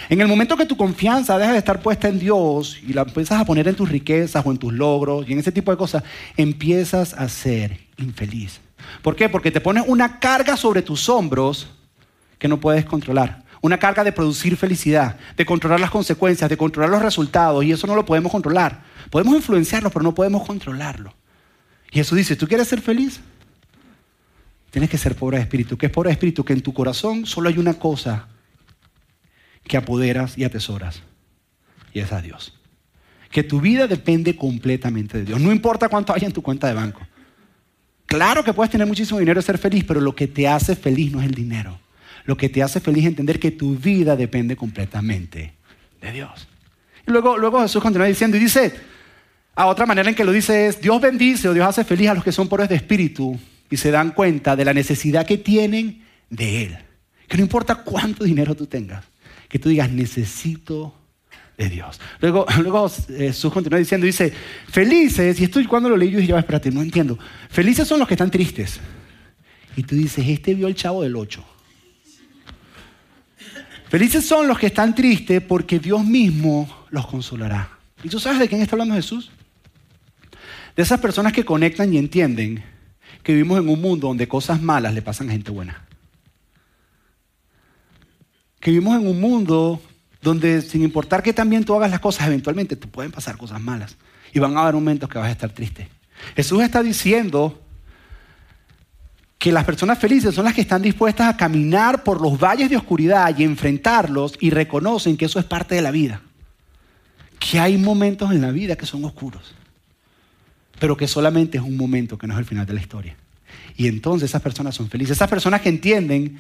En 0.10 0.20
el 0.22 0.28
momento 0.28 0.58
que 0.58 0.66
tu 0.66 0.76
confianza 0.76 1.38
deja 1.38 1.52
de 1.52 1.60
estar 1.60 1.82
puesta 1.82 2.08
en 2.08 2.18
Dios 2.18 2.80
y 2.82 2.94
la 2.94 3.04
empiezas 3.04 3.40
a 3.40 3.46
poner 3.46 3.68
en 3.68 3.76
tus 3.76 3.88
riquezas 3.88 4.44
o 4.44 4.50
en 4.50 4.58
tus 4.58 4.74
logros 4.74 5.30
y 5.30 5.34
en 5.34 5.40
ese 5.40 5.52
tipo 5.52 5.70
de 5.70 5.78
cosas, 5.78 6.04
empiezas 6.36 7.14
a 7.14 7.30
ser 7.30 7.80
infeliz. 7.98 8.60
¿Por 9.04 9.16
qué? 9.16 9.30
Porque 9.30 9.52
te 9.52 9.62
pones 9.62 9.84
una 9.86 10.20
carga 10.20 10.58
sobre 10.58 10.82
tus 10.82 11.08
hombros 11.10 11.68
que 12.40 12.48
no 12.48 12.60
puedes 12.60 12.86
controlar. 12.86 13.44
Una 13.62 13.78
carga 13.78 14.04
de 14.04 14.12
producir 14.12 14.58
felicidad, 14.58 15.18
de 15.38 15.46
controlar 15.46 15.80
las 15.80 15.92
consecuencias, 15.92 16.50
de 16.50 16.58
controlar 16.58 16.90
los 16.90 17.04
resultados, 17.04 17.64
y 17.64 17.72
eso 17.72 17.86
no 17.86 17.94
lo 17.94 18.06
podemos 18.06 18.32
controlar. 18.32 18.82
Podemos 19.12 19.36
influenciarlo, 19.36 19.92
pero 19.92 20.02
no 20.02 20.16
podemos 20.16 20.48
controlarlo. 20.48 21.14
Y 21.92 21.98
Jesús 21.98 22.18
dice, 22.18 22.36
¿tú 22.36 22.48
quieres 22.48 22.68
ser 22.68 22.82
feliz? 22.82 23.20
Tienes 24.72 24.90
que 24.90 24.98
ser 24.98 25.14
pobre 25.16 25.38
de 25.38 25.44
espíritu. 25.44 25.78
¿Qué 25.78 25.86
es 25.86 25.92
pobre 25.92 26.10
de 26.10 26.14
espíritu? 26.14 26.44
Que 26.44 26.54
en 26.54 26.62
tu 26.62 26.74
corazón 26.74 27.28
solo 27.28 27.50
hay 27.50 27.60
una 27.60 27.76
cosa 27.76 28.28
que 29.70 29.78
apoderas 29.78 30.36
y 30.36 30.44
atesoras. 30.44 31.04
Y 31.94 32.00
es 32.00 32.12
a 32.12 32.22
Dios. 32.22 32.60
Que 33.32 33.44
tu 33.44 33.62
vida 33.62 33.88
depende 33.88 34.36
completamente 34.36 35.20
de 35.20 35.26
Dios. 35.26 35.40
No 35.40 35.52
importa 35.52 35.88
cuánto 35.88 36.12
haya 36.12 36.26
en 36.26 36.34
tu 36.34 36.42
cuenta 36.42 36.68
de 36.68 36.74
banco. 36.74 37.02
Claro 38.08 38.44
que 38.44 38.52
puedes 38.52 38.72
tener 38.72 38.88
muchísimo 38.88 39.20
dinero 39.20 39.40
y 39.40 39.44
ser 39.44 39.60
feliz, 39.60 39.84
pero 39.88 40.02
lo 40.02 40.16
que 40.16 40.28
te 40.28 40.48
hace 40.48 40.76
feliz 40.76 41.12
no 41.12 41.22
es 41.22 41.28
el 41.28 41.36
dinero. 41.36 41.80
Lo 42.26 42.36
que 42.36 42.50
te 42.50 42.64
hace 42.64 42.80
feliz 42.80 43.04
es 43.04 43.10
entender 43.10 43.40
que 43.40 43.52
tu 43.52 43.76
vida 43.76 44.16
depende 44.16 44.56
completamente 44.56 45.54
de 46.02 46.12
Dios. 46.12 46.48
Y 47.08 47.12
luego, 47.12 47.38
luego 47.38 47.62
Jesús 47.62 47.82
continúa 47.84 48.08
diciendo 48.08 48.38
y 48.38 48.40
dice, 48.40 48.74
a 49.54 49.68
otra 49.68 49.86
manera 49.86 50.10
en 50.10 50.16
que 50.16 50.26
lo 50.26 50.32
dice 50.32 50.66
es, 50.66 50.82
Dios 50.82 51.00
bendice 51.00 51.48
o 51.48 51.54
Dios 51.54 51.68
hace 51.68 51.84
feliz 51.84 52.10
a 52.10 52.16
los 52.16 52.24
que 52.24 52.32
son 52.32 52.50
pobres 52.50 52.70
de 52.70 52.76
espíritu 52.76 53.40
y 53.70 53.78
se 53.78 53.92
dan 53.92 54.12
cuenta 54.12 54.56
de 54.56 54.66
la 54.66 54.74
necesidad 54.74 55.28
que 55.28 55.38
tienen 55.38 56.04
de 56.32 56.64
Él. 56.64 56.78
Que 57.28 57.38
no 57.38 57.44
importa 57.44 57.76
cuánto 57.76 58.24
dinero 58.24 58.56
tú 58.56 58.66
tengas, 58.66 59.06
que 59.50 59.60
tú 59.60 59.70
digas, 59.70 59.92
necesito 59.92 60.96
de 61.58 61.70
Dios. 61.70 62.00
Luego, 62.22 62.46
luego 62.62 62.88
eh, 63.10 63.28
Jesús 63.28 63.52
continúa 63.52 63.80
diciendo, 63.80 64.06
dice, 64.06 64.32
felices, 64.70 65.40
y 65.40 65.44
esto 65.44 65.60
cuando 65.68 65.90
lo 65.90 65.98
leí 65.98 66.12
yo 66.12 66.20
dije, 66.20 66.38
espérate, 66.38 66.72
no 66.72 66.82
entiendo. 66.82 67.20
Felices 67.50 67.88
son 67.88 68.00
los 68.00 68.08
que 68.08 68.14
están 68.14 68.32
tristes. 68.32 68.80
Y 69.76 69.84
tú 69.84 69.96
dices, 69.96 70.26
este 70.28 70.54
vio 70.54 70.68
el 70.68 70.76
chavo 70.76 71.04
del 71.04 71.16
8. 71.16 71.44
Felices 73.90 74.26
son 74.26 74.48
los 74.48 74.60
que 74.60 74.68
están 74.68 74.94
tristes 74.94 75.42
porque 75.42 75.80
Dios 75.80 76.06
mismo 76.06 76.86
los 76.92 77.08
consolará. 77.08 77.78
¿Y 78.04 78.10
tú 78.10 78.20
sabes 78.20 78.40
de 78.40 78.48
quién 78.48 78.62
está 78.62 78.76
hablando 78.76 78.96
Jesús? 78.96 79.32
De 80.76 80.84
esas 80.84 81.00
personas 81.00 81.34
que 81.34 81.44
conectan 81.44 81.94
y 81.94 81.98
entienden 81.98 82.64
que 83.24 83.34
vivimos 83.34 83.60
en 83.60 83.68
un 83.68 83.82
mundo 83.82 84.08
donde 84.08 84.28
cosas 84.28 84.62
malas 84.62 84.94
le 84.94 85.02
pasan 85.02 85.30
a 85.30 85.32
gente 85.34 85.52
buena. 85.52 85.89
Que 88.60 88.72
vivimos 88.72 89.00
en 89.00 89.08
un 89.08 89.20
mundo 89.20 89.82
donde 90.22 90.62
sin 90.62 90.84
importar 90.84 91.24
que 91.24 91.34
también 91.34 91.64
tú 91.64 91.76
hagas 91.76 91.92
las 91.92 92.00
cosas, 92.00 92.28
eventualmente 92.28 92.76
te 92.76 92.88
pueden 92.88 93.12
pasar 93.12 93.38
cosas 93.38 93.62
malas. 93.62 93.96
Y 94.34 94.40
van 94.40 94.58
a 94.58 94.62
haber 94.62 94.76
momentos 94.76 95.10
que 95.10 95.18
vas 95.18 95.28
a 95.28 95.32
estar 95.32 95.50
triste. 95.52 95.90
Jesús 96.36 96.62
está 96.62 96.84
diciendo 96.84 97.62
que 99.38 99.52
las 99.52 99.64
personas 99.64 99.98
felices 99.98 100.36
son 100.36 100.46
las 100.46 100.54
que 100.54 100.62
están 100.62 100.82
dispuestas 100.82 101.28
a 101.28 101.38
caminar 101.38 102.04
por 102.04 102.22
los 102.22 102.38
valles 102.38 102.70
de 102.70 102.76
oscuridad 102.76 103.34
y 103.38 103.44
enfrentarlos 103.44 104.36
y 104.40 104.50
reconocen 104.50 105.16
que 105.16 105.26
eso 105.26 105.40
es 105.40 105.46
parte 105.46 105.76
de 105.76 105.82
la 105.82 105.92
vida. 105.92 106.22
Que 107.40 107.60
hay 107.60 107.78
momentos 107.78 108.32
en 108.32 108.42
la 108.42 108.52
vida 108.52 108.76
que 108.76 108.86
son 108.86 109.06
oscuros 109.06 109.56
pero 110.80 110.96
que 110.96 111.08
solamente 111.08 111.58
es 111.58 111.64
un 111.64 111.78
momento, 111.78 112.18
que 112.18 112.26
no 112.26 112.34
es 112.34 112.40
el 112.40 112.46
final 112.46 112.66
de 112.66 112.74
la 112.74 112.82
historia. 112.82 113.16
Y 113.76 113.88
entonces 113.88 114.30
esas 114.30 114.42
personas 114.42 114.76
son 114.76 114.90
felices. 114.90 115.18
Esas 115.18 115.30
personas 115.30 115.62
que 115.62 115.70
entienden 115.70 116.40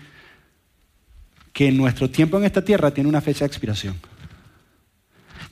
que 1.60 1.74
nuestro 1.74 2.10
tiempo 2.10 2.38
en 2.38 2.46
esta 2.46 2.64
tierra 2.64 2.90
tiene 2.92 3.10
una 3.10 3.20
fecha 3.20 3.40
de 3.40 3.48
expiración. 3.48 3.98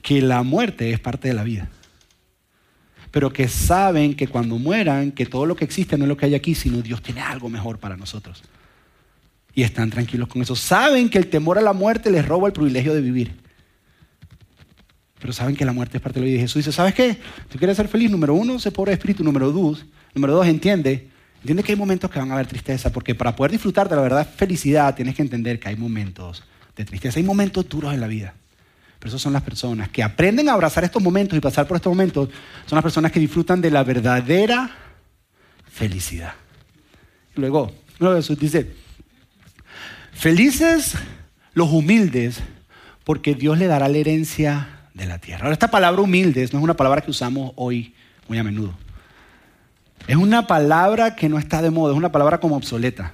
Que 0.01 0.21
la 0.21 0.41
muerte 0.41 0.93
es 0.93 1.01
parte 1.01 1.27
de 1.27 1.33
la 1.33 1.43
vida. 1.43 1.67
Pero 3.11 3.33
que 3.33 3.49
saben 3.49 4.15
que 4.15 4.29
cuando 4.29 4.57
mueran, 4.57 5.11
que 5.11 5.25
todo 5.25 5.45
lo 5.45 5.57
que 5.57 5.65
existe 5.65 5.97
no 5.97 6.05
es 6.05 6.07
lo 6.07 6.15
que 6.15 6.27
hay 6.27 6.33
aquí, 6.33 6.55
sino 6.55 6.81
Dios 6.81 7.01
tiene 7.01 7.19
algo 7.19 7.49
mejor 7.49 7.77
para 7.77 7.97
nosotros. 7.97 8.41
Y 9.53 9.63
están 9.63 9.89
tranquilos 9.89 10.29
con 10.29 10.41
eso. 10.41 10.55
Saben 10.55 11.09
que 11.09 11.17
el 11.17 11.27
temor 11.27 11.57
a 11.57 11.61
la 11.61 11.73
muerte 11.73 12.09
les 12.09 12.25
roba 12.25 12.47
el 12.47 12.53
privilegio 12.53 12.93
de 12.93 13.01
vivir. 13.01 13.35
Pero 15.19 15.33
saben 15.33 15.57
que 15.57 15.65
la 15.65 15.73
muerte 15.73 15.97
es 15.97 16.01
parte 16.01 16.21
de 16.21 16.25
la 16.25 16.29
vida. 16.29 16.37
Y 16.37 16.41
Jesús 16.43 16.63
dice, 16.63 16.71
¿sabes 16.71 16.93
qué? 16.93 17.17
Tú 17.49 17.57
quieres 17.57 17.75
ser 17.75 17.89
feliz, 17.89 18.09
número 18.09 18.33
uno, 18.33 18.59
sé 18.59 18.71
pobre 18.71 18.93
espíritu. 18.93 19.25
Número 19.25 19.51
dos, 19.51 19.85
número 20.15 20.35
dos, 20.35 20.47
entiende. 20.47 21.09
Entiende 21.47 21.63
que 21.63 21.71
hay 21.71 21.77
momentos 21.77 22.11
que 22.11 22.19
van 22.19 22.29
a 22.29 22.33
haber 22.33 22.45
tristeza, 22.45 22.91
porque 22.91 23.15
para 23.15 23.33
poder 23.33 23.53
disfrutar 23.53 23.87
de 23.87 23.95
la 23.95 24.01
verdad 24.01 24.27
felicidad 24.35 24.93
tienes 24.93 25.15
que 25.15 25.21
entender 25.21 25.61
que 25.61 25.69
hay 25.69 25.77
momentos 25.77 26.43
de 26.75 26.83
tristeza. 26.83 27.19
Hay 27.19 27.23
momentos 27.23 27.69
duros 27.69 27.93
en 27.93 28.01
la 28.01 28.07
vida. 28.07 28.33
Pero 28.99 29.07
esas 29.07 29.21
son 29.21 29.31
las 29.31 29.43
personas 29.43 29.87
que 29.87 30.03
aprenden 30.03 30.49
a 30.49 30.51
abrazar 30.51 30.83
estos 30.83 31.01
momentos 31.01 31.37
y 31.37 31.39
pasar 31.39 31.65
por 31.65 31.77
estos 31.77 31.89
momentos. 31.89 32.27
Son 32.65 32.75
las 32.75 32.83
personas 32.83 33.13
que 33.13 33.21
disfrutan 33.21 33.61
de 33.61 33.71
la 33.71 33.85
verdadera 33.85 34.71
felicidad. 35.71 36.33
Luego, 37.35 37.71
luego 37.99 38.17
Jesús 38.17 38.37
dice, 38.37 38.75
felices 40.11 40.95
los 41.53 41.71
humildes 41.71 42.41
porque 43.05 43.35
Dios 43.35 43.57
le 43.57 43.67
dará 43.67 43.87
la 43.87 43.97
herencia 43.97 44.89
de 44.93 45.05
la 45.05 45.19
tierra. 45.19 45.43
Ahora, 45.43 45.53
esta 45.53 45.71
palabra 45.71 46.01
humildes 46.01 46.51
no 46.51 46.59
es 46.59 46.63
una 46.65 46.75
palabra 46.75 46.99
que 46.99 47.11
usamos 47.11 47.53
hoy 47.55 47.95
muy 48.27 48.37
a 48.37 48.43
menudo. 48.43 48.77
Es 50.07 50.15
una 50.15 50.47
palabra 50.47 51.15
que 51.15 51.27
no 51.27 51.37
está 51.37 51.61
de 51.61 51.69
moda, 51.69 51.93
es 51.93 51.97
una 51.97 52.11
palabra 52.11 52.39
como 52.39 52.55
obsoleta. 52.55 53.13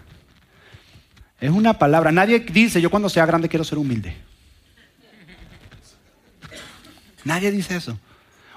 Es 1.42 1.50
una 1.50 1.78
palabra, 1.78 2.12
nadie 2.12 2.40
dice, 2.40 2.80
yo 2.80 2.90
cuando 2.90 3.10
sea 3.10 3.26
grande 3.26 3.50
quiero 3.50 3.66
ser 3.66 3.78
humilde. 3.78 4.16
Nadie 7.26 7.52
dice 7.52 7.76
eso. 7.76 7.98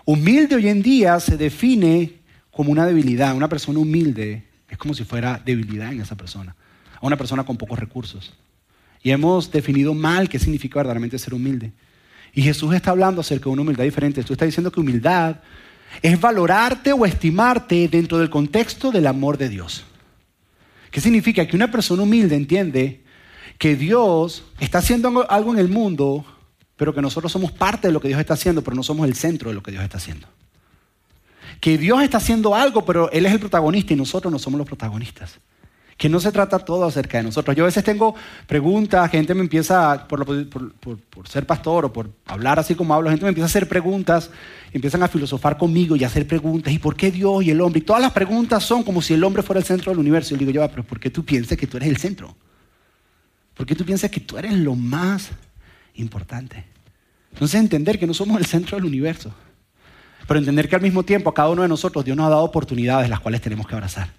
Humilde 0.04 0.56
hoy 0.56 0.68
en 0.68 0.82
día 0.82 1.18
se 1.18 1.36
define 1.36 2.20
como 2.50 2.70
una 2.70 2.86
debilidad. 2.86 3.34
Una 3.34 3.48
persona 3.48 3.78
humilde 3.78 4.44
es 4.68 4.78
como 4.78 4.94
si 4.94 5.04
fuera 5.04 5.40
debilidad 5.44 5.92
en 5.92 6.00
esa 6.00 6.16
persona. 6.16 6.54
A 7.00 7.06
una 7.06 7.16
persona 7.16 7.44
con 7.44 7.56
pocos 7.56 7.78
recursos. 7.78 8.34
Y 9.02 9.10
hemos 9.10 9.50
definido 9.50 9.94
mal 9.94 10.28
qué 10.28 10.38
significa 10.38 10.78
verdaderamente 10.78 11.18
ser 11.18 11.34
humilde. 11.34 11.72
Y 12.32 12.42
Jesús 12.42 12.74
está 12.74 12.90
hablando 12.90 13.20
acerca 13.20 13.44
de 13.44 13.50
una 13.50 13.62
humildad 13.62 13.84
diferente. 13.84 14.22
Tú 14.22 14.32
estás 14.32 14.46
diciendo 14.46 14.70
que 14.70 14.80
humildad 14.80 15.36
es 16.02 16.20
valorarte 16.20 16.92
o 16.92 17.06
estimarte 17.06 17.88
dentro 17.88 18.18
del 18.18 18.30
contexto 18.30 18.90
del 18.90 19.06
amor 19.06 19.38
de 19.38 19.48
Dios. 19.48 19.84
¿Qué 20.90 21.00
significa? 21.00 21.46
Que 21.46 21.56
una 21.56 21.70
persona 21.70 22.02
humilde 22.02 22.36
entiende 22.36 23.02
que 23.58 23.76
Dios 23.76 24.44
está 24.60 24.78
haciendo 24.78 25.28
algo 25.30 25.52
en 25.52 25.58
el 25.58 25.68
mundo, 25.68 26.24
pero 26.76 26.94
que 26.94 27.02
nosotros 27.02 27.32
somos 27.32 27.52
parte 27.52 27.88
de 27.88 27.92
lo 27.92 28.00
que 28.00 28.08
Dios 28.08 28.20
está 28.20 28.34
haciendo, 28.34 28.62
pero 28.62 28.76
no 28.76 28.82
somos 28.82 29.06
el 29.08 29.14
centro 29.14 29.50
de 29.50 29.54
lo 29.54 29.62
que 29.62 29.70
Dios 29.70 29.82
está 29.82 29.98
haciendo. 29.98 30.26
Que 31.60 31.78
Dios 31.78 32.02
está 32.02 32.18
haciendo 32.18 32.54
algo, 32.54 32.84
pero 32.84 33.10
Él 33.10 33.24
es 33.26 33.32
el 33.32 33.40
protagonista 33.40 33.94
y 33.94 33.96
nosotros 33.96 34.30
no 34.32 34.38
somos 34.38 34.58
los 34.58 34.66
protagonistas 34.66 35.38
que 35.96 36.08
no 36.10 36.20
se 36.20 36.30
trata 36.30 36.58
todo 36.58 36.84
acerca 36.84 37.18
de 37.18 37.24
nosotros. 37.24 37.56
Yo 37.56 37.64
a 37.64 37.66
veces 37.66 37.82
tengo 37.82 38.14
preguntas, 38.46 39.10
gente 39.10 39.34
me 39.34 39.40
empieza, 39.40 40.06
por, 40.06 40.26
ser 41.26 41.46
pastor 41.46 41.86
o 41.86 41.92
por 41.92 42.10
hablar 42.26 42.58
así 42.58 42.74
como 42.74 42.92
hablo, 42.92 43.08
gente 43.08 43.24
me 43.24 43.30
empieza 43.30 43.46
a 43.46 43.48
hacer 43.48 43.66
preguntas, 43.66 44.30
empiezan 44.72 45.02
a 45.02 45.08
filosofar 45.08 45.56
conmigo 45.56 45.96
y 45.96 46.04
a 46.04 46.08
hacer 46.08 46.26
preguntas, 46.26 46.72
¿y 46.72 46.78
por 46.78 46.96
qué 46.96 47.10
Dios 47.10 47.42
y 47.44 47.50
el 47.50 47.60
hombre? 47.62 47.78
Y 47.78 47.82
todas 47.82 48.02
las 48.02 48.12
preguntas 48.12 48.62
son 48.62 48.82
como 48.82 49.00
si 49.00 49.14
el 49.14 49.24
hombre 49.24 49.42
fuera 49.42 49.60
el 49.60 49.64
centro 49.64 49.90
del 49.90 49.98
universo. 49.98 50.34
Y 50.34 50.38
yo 50.38 50.46
digo, 50.46 50.50
yo, 50.50 50.68
pero 50.68 50.84
¿por 50.84 51.00
qué 51.00 51.08
tú 51.08 51.24
piensas 51.24 51.56
que 51.56 51.66
tú 51.66 51.78
eres 51.78 51.88
el 51.88 51.96
centro? 51.96 52.36
¿Por 53.54 53.64
qué 53.64 53.74
tú 53.74 53.86
piensas 53.86 54.10
que 54.10 54.20
tú 54.20 54.36
eres 54.36 54.52
lo 54.52 54.74
más 54.74 55.30
importante? 55.94 56.64
Entonces 57.32 57.58
entender 57.58 57.98
que 57.98 58.06
no 58.06 58.12
somos 58.12 58.38
el 58.38 58.44
centro 58.44 58.76
del 58.76 58.84
universo, 58.84 59.32
pero 60.28 60.38
entender 60.38 60.68
que 60.68 60.76
al 60.76 60.82
mismo 60.82 61.04
tiempo 61.04 61.30
a 61.30 61.34
cada 61.34 61.48
uno 61.48 61.62
de 61.62 61.68
nosotros 61.68 62.04
Dios 62.04 62.16
nos 62.18 62.26
ha 62.26 62.30
dado 62.30 62.42
oportunidades 62.42 63.08
las 63.08 63.20
cuales 63.20 63.40
tenemos 63.40 63.66
que 63.66 63.74
abrazar. 63.74 64.10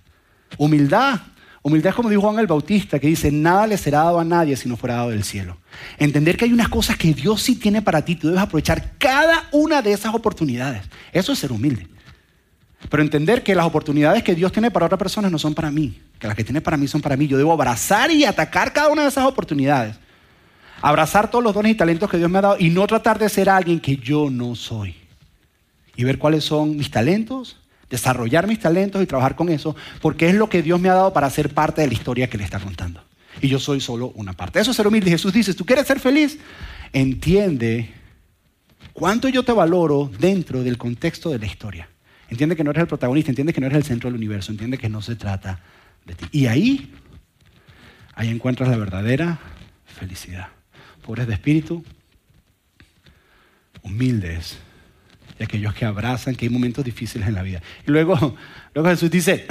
Humildad 0.57 1.19
Humildad 1.67 1.89
es 1.89 1.95
como 1.97 2.09
dijo 2.09 2.21
Juan 2.21 2.39
el 2.39 2.47
Bautista, 2.47 2.97
que 2.97 3.07
dice, 3.07 3.29
nada 3.29 3.67
le 3.67 3.77
será 3.77 3.97
dado 4.03 4.21
a 4.21 4.23
nadie 4.23 4.55
si 4.55 4.69
no 4.69 4.77
fuera 4.77 4.95
dado 4.95 5.09
del 5.09 5.25
cielo. 5.25 5.57
Entender 5.97 6.37
que 6.37 6.45
hay 6.45 6.53
unas 6.53 6.69
cosas 6.69 6.95
que 6.95 7.13
Dios 7.13 7.41
sí 7.41 7.55
tiene 7.55 7.81
para 7.81 8.05
ti, 8.05 8.15
tú 8.15 8.27
debes 8.27 8.41
aprovechar 8.41 8.93
cada 8.97 9.49
una 9.51 9.81
de 9.81 9.91
esas 9.91 10.15
oportunidades. 10.15 10.83
Eso 11.11 11.33
es 11.33 11.39
ser 11.39 11.51
humilde. 11.51 11.85
Pero 12.89 13.03
entender 13.03 13.43
que 13.43 13.53
las 13.53 13.65
oportunidades 13.65 14.23
que 14.23 14.33
Dios 14.33 14.53
tiene 14.53 14.71
para 14.71 14.85
otras 14.85 14.97
personas 14.97 15.29
no 15.29 15.37
son 15.37 15.53
para 15.53 15.69
mí, 15.69 15.99
que 16.17 16.27
las 16.27 16.37
que 16.37 16.45
tiene 16.45 16.61
para 16.61 16.77
mí 16.77 16.87
son 16.87 17.01
para 17.01 17.17
mí. 17.17 17.27
Yo 17.27 17.37
debo 17.37 17.51
abrazar 17.51 18.11
y 18.11 18.23
atacar 18.23 18.71
cada 18.71 18.87
una 18.87 19.01
de 19.01 19.09
esas 19.09 19.25
oportunidades. 19.25 19.97
Abrazar 20.81 21.29
todos 21.29 21.43
los 21.43 21.53
dones 21.53 21.73
y 21.73 21.75
talentos 21.75 22.09
que 22.09 22.17
Dios 22.17 22.29
me 22.29 22.37
ha 22.37 22.43
dado 22.43 22.55
y 22.57 22.69
no 22.69 22.87
tratar 22.87 23.19
de 23.19 23.27
ser 23.27 23.49
alguien 23.49 23.81
que 23.81 23.97
yo 23.97 24.29
no 24.29 24.55
soy. 24.55 24.95
Y 25.97 26.05
ver 26.05 26.17
cuáles 26.17 26.45
son 26.45 26.77
mis 26.77 26.89
talentos 26.89 27.57
desarrollar 27.89 28.47
mis 28.47 28.59
talentos 28.59 29.01
y 29.01 29.05
trabajar 29.05 29.35
con 29.35 29.49
eso, 29.49 29.75
porque 30.01 30.29
es 30.29 30.35
lo 30.35 30.49
que 30.49 30.61
Dios 30.61 30.79
me 30.79 30.89
ha 30.89 30.93
dado 30.93 31.13
para 31.13 31.29
ser 31.29 31.53
parte 31.53 31.81
de 31.81 31.87
la 31.87 31.93
historia 31.93 32.29
que 32.29 32.37
le 32.37 32.43
está 32.43 32.59
contando. 32.59 33.03
Y 33.41 33.47
yo 33.47 33.59
soy 33.59 33.79
solo 33.79 34.11
una 34.15 34.33
parte. 34.33 34.59
Eso 34.59 34.71
es 34.71 34.77
ser 34.77 34.87
humilde. 34.87 35.11
Jesús 35.11 35.31
dice, 35.31 35.53
¿tú 35.53 35.65
quieres 35.65 35.87
ser 35.87 35.99
feliz? 35.99 36.39
Entiende 36.91 37.93
cuánto 38.93 39.29
yo 39.29 39.43
te 39.43 39.51
valoro 39.51 40.11
dentro 40.19 40.63
del 40.63 40.77
contexto 40.77 41.29
de 41.29 41.39
la 41.39 41.45
historia. 41.45 41.89
Entiende 42.29 42.55
que 42.55 42.63
no 42.63 42.71
eres 42.71 42.81
el 42.81 42.87
protagonista, 42.87 43.31
entiende 43.31 43.53
que 43.53 43.61
no 43.61 43.67
eres 43.67 43.77
el 43.77 43.83
centro 43.83 44.09
del 44.09 44.17
universo, 44.17 44.51
entiende 44.51 44.77
que 44.77 44.89
no 44.89 45.01
se 45.01 45.15
trata 45.15 45.61
de 46.05 46.15
ti. 46.15 46.25
Y 46.31 46.47
ahí, 46.47 46.93
ahí 48.15 48.29
encuentras 48.29 48.69
la 48.69 48.77
verdadera 48.77 49.39
felicidad. 49.85 50.47
Pobres 51.05 51.27
de 51.27 51.33
espíritu, 51.33 51.85
humildes 53.81 54.57
y 55.39 55.43
aquellos 55.43 55.73
que 55.73 55.85
abrazan, 55.85 56.35
que 56.35 56.45
hay 56.45 56.49
momentos 56.49 56.83
difíciles 56.83 57.27
en 57.27 57.35
la 57.35 57.43
vida. 57.43 57.61
Y 57.85 57.91
luego, 57.91 58.35
luego 58.73 58.89
Jesús 58.89 59.11
dice, 59.11 59.45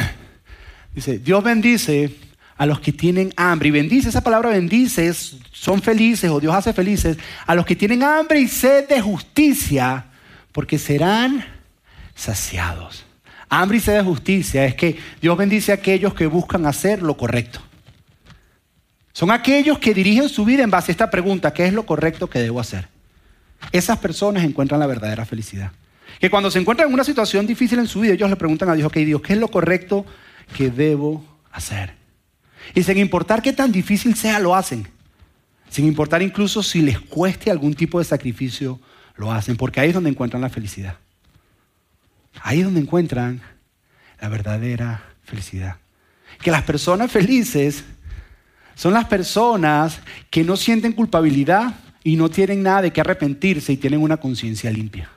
dice, 0.95 1.19
Dios 1.19 1.43
bendice 1.45 2.15
a 2.57 2.67
los 2.67 2.81
que 2.81 2.93
tienen 2.93 3.33
hambre. 3.37 3.69
Y 3.69 3.73
bendice, 3.73 4.09
esa 4.09 4.23
palabra 4.23 4.51
bendice, 4.51 5.13
son 5.53 5.83
felices 5.83 6.31
o 6.31 6.41
Dios 6.41 6.55
hace 6.55 6.73
felices 6.73 7.17
a 7.47 7.55
los 7.55 7.67
que 7.67 7.77
tienen 7.77 8.03
hambre 8.03 8.41
y 8.41 8.49
sed 8.49 8.89
de 8.89 9.01
justicia, 9.01 10.07
porque 10.53 10.79
serán 10.79 11.45
saciados. 12.15 13.05
Hambre 13.49 13.79
y 13.79 13.81
sed 13.81 13.95
de 13.95 14.03
justicia 14.03 14.65
es 14.65 14.75
que 14.75 14.99
Dios 15.21 15.37
bendice 15.37 15.73
a 15.73 15.77
aquellos 15.77 16.15
que 16.15 16.27
buscan 16.27 16.67
hacer 16.67 17.03
lo 17.03 17.17
correcto. 17.17 17.61
Son 19.13 19.31
aquellos 19.31 19.79
que 19.79 19.95
dirigen 19.95 20.29
su 20.29 20.45
vida 20.45 20.63
en 20.63 20.71
base 20.71 20.91
a 20.91 20.95
esta 20.95 21.11
pregunta, 21.11 21.55
¿qué 21.55 21.67
es 21.67 21.73
lo 21.73 21.87
correcto 21.87 22.29
que 22.29 22.39
debo 22.39 22.61
hacer? 22.61 22.89
Esas 23.73 23.99
personas 23.99 24.45
encuentran 24.45 24.81
la 24.81 24.87
verdadera 24.87 25.25
felicidad. 25.25 25.73
Que 26.21 26.31
cuando 26.31 26.51
se 26.51 26.59
encuentran 26.59 26.89
en 26.89 26.95
una 26.95 27.05
situación 27.05 27.47
difícil 27.47 27.79
en 27.79 27.87
su 27.87 28.01
vida, 28.01 28.15
ellos 28.15 28.31
le 28.31 28.37
preguntan 28.37 28.69
a 28.71 28.75
Dios, 28.75 28.87
ok 28.87 28.97
Dios, 28.99 29.21
¿qué 29.23 29.35
es 29.35 29.39
lo 29.39 29.49
correcto 29.49 30.07
que 30.57 30.71
debo 30.71 31.25
hacer? 31.53 31.95
Y 32.75 32.83
sin 32.83 32.99
importar 32.99 33.43
qué 33.43 33.53
tan 33.53 33.73
difícil 33.73 34.15
sea, 34.15 34.39
lo 34.39 34.55
hacen. 34.55 34.89
Sin 35.69 35.87
importar 35.87 36.23
incluso 36.23 36.63
si 36.63 36.81
les 36.81 37.01
cueste 37.01 37.51
algún 37.51 37.75
tipo 37.75 37.99
de 37.99 38.05
sacrificio, 38.05 38.81
lo 39.17 39.33
hacen, 39.33 39.57
porque 39.57 39.81
ahí 39.81 39.89
es 39.89 39.95
donde 39.95 40.11
encuentran 40.11 40.43
la 40.43 40.49
felicidad. 40.49 40.97
Ahí 42.43 42.61
es 42.61 42.65
donde 42.65 42.81
encuentran 42.81 43.41
la 44.21 44.29
verdadera 44.29 45.03
felicidad. 45.25 45.77
Que 46.41 46.51
las 46.51 46.63
personas 46.63 47.11
felices 47.11 47.85
son 48.75 48.93
las 48.93 49.07
personas 49.07 50.01
que 50.31 50.45
no 50.45 50.57
sienten 50.57 50.93
culpabilidad 50.93 51.75
y 52.07 52.15
no 52.15 52.31
tienen 52.31 52.63
nada 52.63 52.83
de 52.83 52.93
qué 52.93 53.01
arrepentirse 53.01 53.73
y 53.73 53.79
tienen 53.79 54.01
una 54.01 54.19
conciencia 54.19 54.71
limpia. 54.71 55.11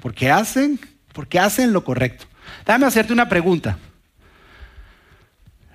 Porque 0.00 0.30
hacen, 0.30 0.78
porque 1.12 1.40
hacen 1.40 1.72
lo 1.72 1.82
correcto. 1.82 2.26
Déjame 2.64 2.86
hacerte 2.86 3.12
una 3.12 3.28
pregunta. 3.28 3.76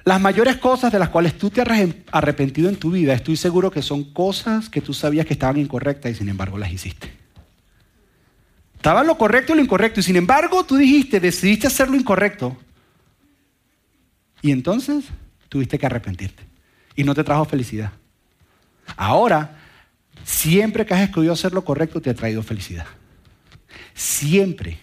Las 0.06 0.22
mayores 0.22 0.56
cosas 0.56 0.94
de 0.94 1.00
las 1.00 1.10
cuales 1.10 1.38
tú 1.38 1.50
te 1.50 1.60
has 1.60 1.68
arrepentido 2.14 2.70
en 2.70 2.78
tu 2.78 2.92
vida, 2.92 3.14
estoy 3.14 3.36
seguro 3.36 3.70
que 3.70 3.82
son 3.82 4.06
cosas 4.14 4.70
que 4.70 4.80
tú 4.80 4.94
sabías 4.94 5.26
que 5.26 5.34
estaban 5.34 5.58
incorrectas 5.58 6.14
y 6.14 6.16
sin 6.16 6.30
embargo 6.30 6.58
las 6.58 6.72
hiciste. 6.72 7.12
Estaba 8.78 9.04
lo 9.04 9.18
correcto 9.18 9.52
y 9.52 9.58
lo 9.58 9.64
incorrecto 9.64 10.00
y 10.00 10.04
sin 10.04 10.16
embargo 10.16 10.64
tú 10.64 10.78
dijiste, 10.78 11.20
decidiste 11.20 11.68
hacer 11.68 11.90
lo 11.90 11.98
incorrecto. 11.98 12.56
Y 14.42 14.54
entonces 14.54 15.04
tuviste 15.50 15.78
que 15.78 15.88
arrepentirte 15.88 16.42
y 16.96 17.04
no 17.04 17.14
te 17.14 17.26
trajo 17.26 17.44
felicidad. 17.44 17.92
Ahora 18.96 19.65
Siempre 20.26 20.88
que 20.88 20.94
has 20.96 21.02
escogido 21.02 21.34
hacer 21.34 21.54
lo 21.54 21.64
correcto 21.64 22.02
te 22.02 22.10
ha 22.10 22.16
traído 22.16 22.42
felicidad. 22.42 22.88
Siempre. 23.94 24.80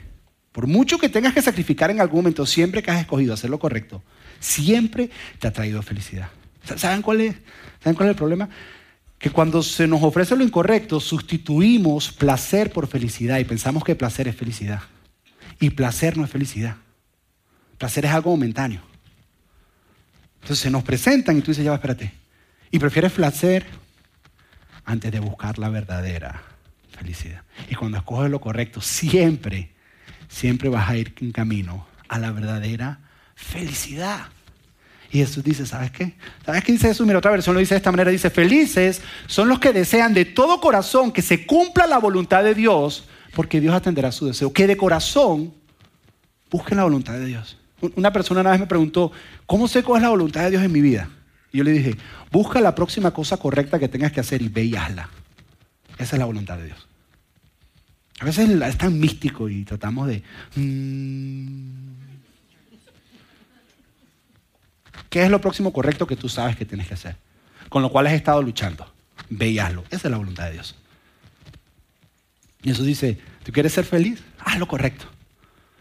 Por 0.52 0.68
mucho 0.68 0.98
que 0.98 1.08
tengas 1.08 1.34
que 1.34 1.42
sacrificar 1.42 1.90
en 1.90 2.00
algún 2.00 2.20
momento, 2.20 2.46
siempre 2.46 2.80
que 2.80 2.92
has 2.92 3.00
escogido 3.00 3.34
hacer 3.34 3.50
lo 3.50 3.58
correcto, 3.58 4.02
siempre 4.38 5.10
te 5.40 5.48
ha 5.48 5.52
traído 5.52 5.82
felicidad. 5.82 6.28
¿Saben 6.76 7.02
cuál 7.02 7.22
es, 7.22 7.34
¿saben 7.82 7.96
cuál 7.96 8.08
es 8.08 8.12
el 8.12 8.16
problema? 8.16 8.48
Que 9.18 9.30
cuando 9.30 9.64
se 9.64 9.88
nos 9.88 10.02
ofrece 10.04 10.36
lo 10.36 10.44
incorrecto, 10.44 11.00
sustituimos 11.00 12.12
placer 12.12 12.70
por 12.70 12.86
felicidad 12.86 13.38
y 13.38 13.44
pensamos 13.44 13.82
que 13.82 13.96
placer 13.96 14.28
es 14.28 14.36
felicidad. 14.36 14.82
Y 15.58 15.70
placer 15.70 16.16
no 16.16 16.24
es 16.24 16.30
felicidad. 16.30 16.76
Placer 17.78 18.04
es 18.04 18.12
algo 18.12 18.30
momentáneo. 18.30 18.82
Entonces 20.34 20.60
se 20.60 20.70
nos 20.70 20.84
presentan 20.84 21.36
y 21.36 21.40
tú 21.40 21.50
dices, 21.50 21.64
ya, 21.64 21.74
espérate. 21.74 22.12
Y 22.70 22.78
prefieres 22.78 23.12
placer 23.12 23.66
antes 24.84 25.12
de 25.12 25.20
buscar 25.20 25.58
la 25.58 25.68
verdadera 25.68 26.42
felicidad. 26.96 27.42
Y 27.70 27.74
cuando 27.74 27.98
escoges 27.98 28.30
lo 28.30 28.40
correcto, 28.40 28.80
siempre, 28.80 29.70
siempre 30.28 30.68
vas 30.68 30.88
a 30.88 30.96
ir 30.96 31.14
en 31.20 31.32
camino 31.32 31.86
a 32.08 32.18
la 32.18 32.30
verdadera 32.32 33.00
felicidad. 33.34 34.26
Y 35.10 35.18
Jesús 35.18 35.44
dice, 35.44 35.66
¿sabes 35.66 35.90
qué? 35.90 36.14
¿Sabes 36.44 36.64
qué 36.64 36.72
dice 36.72 36.88
Jesús? 36.88 37.06
Mira, 37.06 37.18
otra 37.18 37.30
versión 37.30 37.54
lo 37.54 37.60
dice 37.60 37.74
de 37.74 37.78
esta 37.78 37.90
manera. 37.90 38.10
Dice, 38.10 38.30
felices 38.30 39.02
son 39.26 39.48
los 39.48 39.58
que 39.58 39.72
desean 39.72 40.14
de 40.14 40.24
todo 40.24 40.58
corazón 40.60 41.12
que 41.12 41.20
se 41.20 41.44
cumpla 41.44 41.86
la 41.86 41.98
voluntad 41.98 42.42
de 42.42 42.54
Dios, 42.54 43.04
porque 43.34 43.60
Dios 43.60 43.74
atenderá 43.74 44.10
su 44.10 44.26
deseo. 44.26 44.52
Que 44.54 44.66
de 44.66 44.76
corazón 44.76 45.52
busquen 46.50 46.78
la 46.78 46.84
voluntad 46.84 47.14
de 47.14 47.26
Dios. 47.26 47.58
Una 47.94 48.10
persona 48.12 48.40
una 48.40 48.52
vez 48.52 48.60
me 48.60 48.66
preguntó, 48.66 49.12
¿cómo 49.44 49.68
sé 49.68 49.82
cuál 49.82 49.98
es 49.98 50.02
la 50.04 50.10
voluntad 50.10 50.44
de 50.44 50.50
Dios 50.50 50.62
en 50.62 50.72
mi 50.72 50.80
vida? 50.80 51.10
Y 51.52 51.58
yo 51.58 51.64
le 51.64 51.72
dije, 51.72 51.96
busca 52.30 52.60
la 52.60 52.74
próxima 52.74 53.10
cosa 53.10 53.36
correcta 53.36 53.78
que 53.78 53.88
tengas 53.88 54.12
que 54.12 54.20
hacer 54.20 54.40
y 54.40 54.48
ve. 54.48 54.70
Esa 55.98 56.16
es 56.16 56.18
la 56.18 56.24
voluntad 56.24 56.56
de 56.56 56.66
Dios. 56.66 56.88
A 58.20 58.24
veces 58.24 58.48
es 58.48 58.78
tan 58.78 58.98
místico 58.98 59.48
y 59.48 59.64
tratamos 59.64 60.08
de... 60.08 60.22
Mm, 60.54 61.92
¿Qué 65.10 65.24
es 65.24 65.30
lo 65.30 65.40
próximo 65.40 65.72
correcto 65.72 66.06
que 66.06 66.16
tú 66.16 66.28
sabes 66.28 66.56
que 66.56 66.64
tienes 66.64 66.88
que 66.88 66.94
hacer? 66.94 67.16
Con 67.68 67.82
lo 67.82 67.90
cual 67.90 68.06
has 68.06 68.14
estado 68.14 68.42
luchando. 68.42 68.90
Ve. 69.28 69.50
Esa 69.56 69.82
es 69.90 70.04
la 70.04 70.16
voluntad 70.16 70.46
de 70.46 70.52
Dios. 70.52 70.74
Y 72.62 72.68
Jesús 72.68 72.86
dice, 72.86 73.18
¿tú 73.44 73.52
quieres 73.52 73.72
ser 73.72 73.84
feliz? 73.84 74.22
Haz 74.38 74.58
lo 74.58 74.66
correcto. 74.66 75.06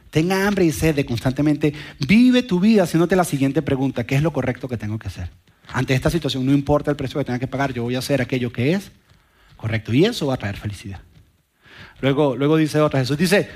Tenga 0.10 0.46
hambre 0.46 0.66
y 0.66 0.72
sed 0.72 0.96
de 0.96 1.06
constantemente. 1.06 1.74
Vive 2.00 2.44
tu 2.44 2.60
vida 2.60 2.84
haciéndote 2.84 3.16
la 3.16 3.24
siguiente 3.24 3.62
pregunta. 3.62 4.06
¿Qué 4.06 4.16
es 4.16 4.22
lo 4.22 4.34
correcto 4.34 4.68
que 4.68 4.78
tengo 4.78 5.00
que 5.00 5.08
hacer? 5.08 5.30
Ante 5.74 5.94
esta 5.94 6.10
situación, 6.10 6.46
no 6.46 6.51
importa 6.51 6.92
el 6.92 6.98
precio 6.98 7.20
que 7.20 7.25
tenga 7.25 7.40
que 7.40 7.48
pagar, 7.48 7.74
yo 7.74 7.84
voy 7.84 7.96
a 7.96 8.00
hacer 8.00 8.22
aquello 8.22 8.51
que 8.51 8.74
es 8.74 8.92
correcto. 9.56 9.94
Y 9.94 10.06
eso 10.06 10.28
va 10.28 10.36
a 10.36 10.38
traer 10.38 10.58
felicidad. 10.58 11.01
Luego, 12.01 12.36
luego 12.36 12.58
dice 12.58 12.82
otra, 12.82 13.00
Jesús 13.00 13.18
dice, 13.18 13.50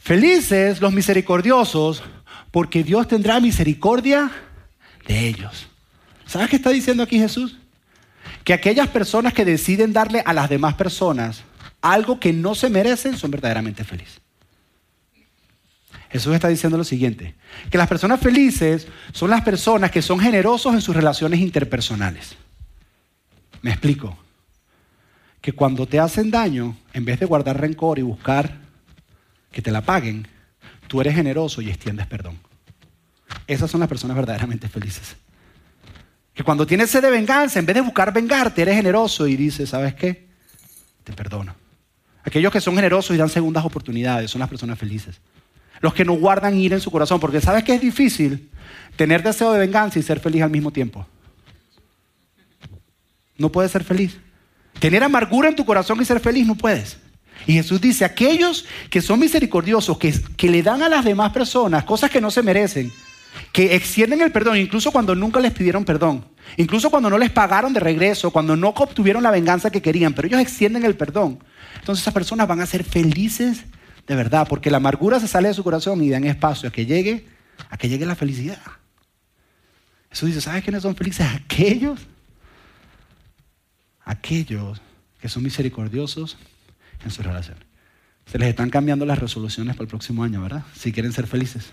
felices 0.00 0.80
los 0.80 0.92
misericordiosos, 0.92 2.02
porque 2.50 2.82
Dios 2.82 3.06
tendrá 3.06 3.38
misericordia 3.38 4.30
de 5.06 5.28
ellos. 5.28 5.68
¿Sabes 6.26 6.48
qué 6.48 6.56
está 6.56 6.70
diciendo 6.70 7.02
aquí 7.02 7.18
Jesús? 7.18 7.58
Que 8.44 8.52
aquellas 8.52 8.88
personas 8.88 9.34
que 9.34 9.44
deciden 9.44 9.92
darle 9.92 10.22
a 10.24 10.32
las 10.32 10.48
demás 10.48 10.74
personas 10.74 11.42
algo 11.82 12.18
que 12.20 12.32
no 12.32 12.54
se 12.54 12.70
merecen 12.70 13.16
son 13.16 13.30
verdaderamente 13.30 13.84
felices. 13.84 14.20
Jesús 16.10 16.34
está 16.34 16.48
diciendo 16.48 16.76
lo 16.76 16.84
siguiente, 16.84 17.36
que 17.70 17.78
las 17.78 17.86
personas 17.86 18.20
felices 18.20 18.88
son 19.12 19.30
las 19.30 19.42
personas 19.42 19.92
que 19.92 20.02
son 20.02 20.18
generosos 20.18 20.74
en 20.74 20.80
sus 20.80 20.94
relaciones 20.94 21.40
interpersonales. 21.40 22.36
Me 23.62 23.70
explico. 23.70 24.18
Que 25.40 25.52
cuando 25.52 25.86
te 25.86 25.98
hacen 25.98 26.30
daño, 26.30 26.76
en 26.92 27.04
vez 27.04 27.20
de 27.20 27.26
guardar 27.26 27.60
rencor 27.60 27.98
y 27.98 28.02
buscar 28.02 28.58
que 29.52 29.62
te 29.62 29.70
la 29.70 29.80
paguen, 29.82 30.26
tú 30.86 31.00
eres 31.00 31.14
generoso 31.14 31.62
y 31.62 31.70
extiendes 31.70 32.06
perdón. 32.06 32.38
Esas 33.46 33.70
son 33.70 33.80
las 33.80 33.88
personas 33.88 34.16
verdaderamente 34.16 34.68
felices. 34.68 35.16
Que 36.34 36.42
cuando 36.42 36.66
tienes 36.66 36.90
sed 36.90 37.02
de 37.02 37.10
venganza, 37.10 37.58
en 37.58 37.66
vez 37.66 37.76
de 37.76 37.82
buscar 37.82 38.12
vengarte, 38.12 38.62
eres 38.62 38.76
generoso 38.76 39.26
y 39.26 39.36
dices, 39.36 39.70
¿sabes 39.70 39.94
qué? 39.94 40.28
Te 41.04 41.12
perdono. 41.12 41.54
Aquellos 42.24 42.52
que 42.52 42.60
son 42.60 42.74
generosos 42.74 43.14
y 43.14 43.18
dan 43.18 43.28
segundas 43.28 43.64
oportunidades 43.64 44.30
son 44.30 44.40
las 44.40 44.48
personas 44.48 44.78
felices. 44.78 45.20
Los 45.80 45.94
que 45.94 46.04
no 46.04 46.12
guardan 46.14 46.58
ira 46.58 46.76
en 46.76 46.80
su 46.80 46.90
corazón, 46.90 47.20
porque 47.20 47.40
sabes 47.40 47.64
que 47.64 47.74
es 47.74 47.80
difícil 47.80 48.50
tener 48.96 49.22
deseo 49.22 49.52
de 49.52 49.58
venganza 49.58 49.98
y 49.98 50.02
ser 50.02 50.20
feliz 50.20 50.42
al 50.42 50.50
mismo 50.50 50.70
tiempo. 50.70 51.06
No 53.38 53.50
puedes 53.50 53.72
ser 53.72 53.82
feliz. 53.84 54.18
Tener 54.78 55.02
amargura 55.02 55.48
en 55.48 55.56
tu 55.56 55.64
corazón 55.64 56.00
y 56.00 56.04
ser 56.04 56.20
feliz 56.20 56.46
no 56.46 56.54
puedes. 56.54 56.98
Y 57.46 57.54
Jesús 57.54 57.80
dice, 57.80 58.04
aquellos 58.04 58.66
que 58.90 59.00
son 59.00 59.18
misericordiosos, 59.18 59.96
que, 59.98 60.14
que 60.36 60.50
le 60.50 60.62
dan 60.62 60.82
a 60.82 60.88
las 60.88 61.04
demás 61.04 61.32
personas 61.32 61.84
cosas 61.84 62.10
que 62.10 62.20
no 62.20 62.30
se 62.30 62.42
merecen, 62.42 62.92
que 63.52 63.74
extienden 63.74 64.20
el 64.20 64.32
perdón, 64.32 64.58
incluso 64.58 64.92
cuando 64.92 65.14
nunca 65.14 65.40
les 65.40 65.52
pidieron 65.52 65.84
perdón, 65.84 66.24
incluso 66.56 66.90
cuando 66.90 67.08
no 67.08 67.18
les 67.18 67.30
pagaron 67.30 67.72
de 67.72 67.80
regreso, 67.80 68.30
cuando 68.30 68.56
no 68.56 68.68
obtuvieron 68.68 69.22
la 69.22 69.30
venganza 69.30 69.70
que 69.70 69.82
querían, 69.82 70.12
pero 70.12 70.28
ellos 70.28 70.40
extienden 70.40 70.84
el 70.84 70.96
perdón. 70.96 71.42
Entonces 71.78 72.02
esas 72.02 72.14
personas 72.14 72.46
van 72.46 72.60
a 72.60 72.66
ser 72.66 72.84
felices 72.84 73.64
de 74.10 74.16
verdad, 74.16 74.48
porque 74.48 74.72
la 74.72 74.78
amargura 74.78 75.20
se 75.20 75.28
sale 75.28 75.46
de 75.46 75.54
su 75.54 75.62
corazón 75.62 76.02
y 76.02 76.10
dan 76.10 76.24
espacio 76.24 76.68
a 76.68 76.72
que 76.72 76.84
llegue, 76.84 77.28
a 77.68 77.76
que 77.76 77.88
llegue 77.88 78.04
la 78.04 78.16
felicidad. 78.16 78.60
Jesús 80.10 80.30
dice, 80.30 80.40
¿sabes 80.40 80.64
quiénes 80.64 80.82
son 80.82 80.96
felices? 80.96 81.24
Aquellos, 81.36 82.00
aquellos 84.04 84.80
que 85.20 85.28
son 85.28 85.44
misericordiosos 85.44 86.38
en 87.04 87.12
su 87.12 87.22
relación. 87.22 87.56
Se 88.26 88.36
les 88.36 88.48
están 88.48 88.68
cambiando 88.68 89.06
las 89.06 89.20
resoluciones 89.20 89.76
para 89.76 89.84
el 89.84 89.88
próximo 89.88 90.24
año, 90.24 90.42
¿verdad? 90.42 90.64
Si 90.74 90.90
quieren 90.90 91.12
ser 91.12 91.28
felices. 91.28 91.70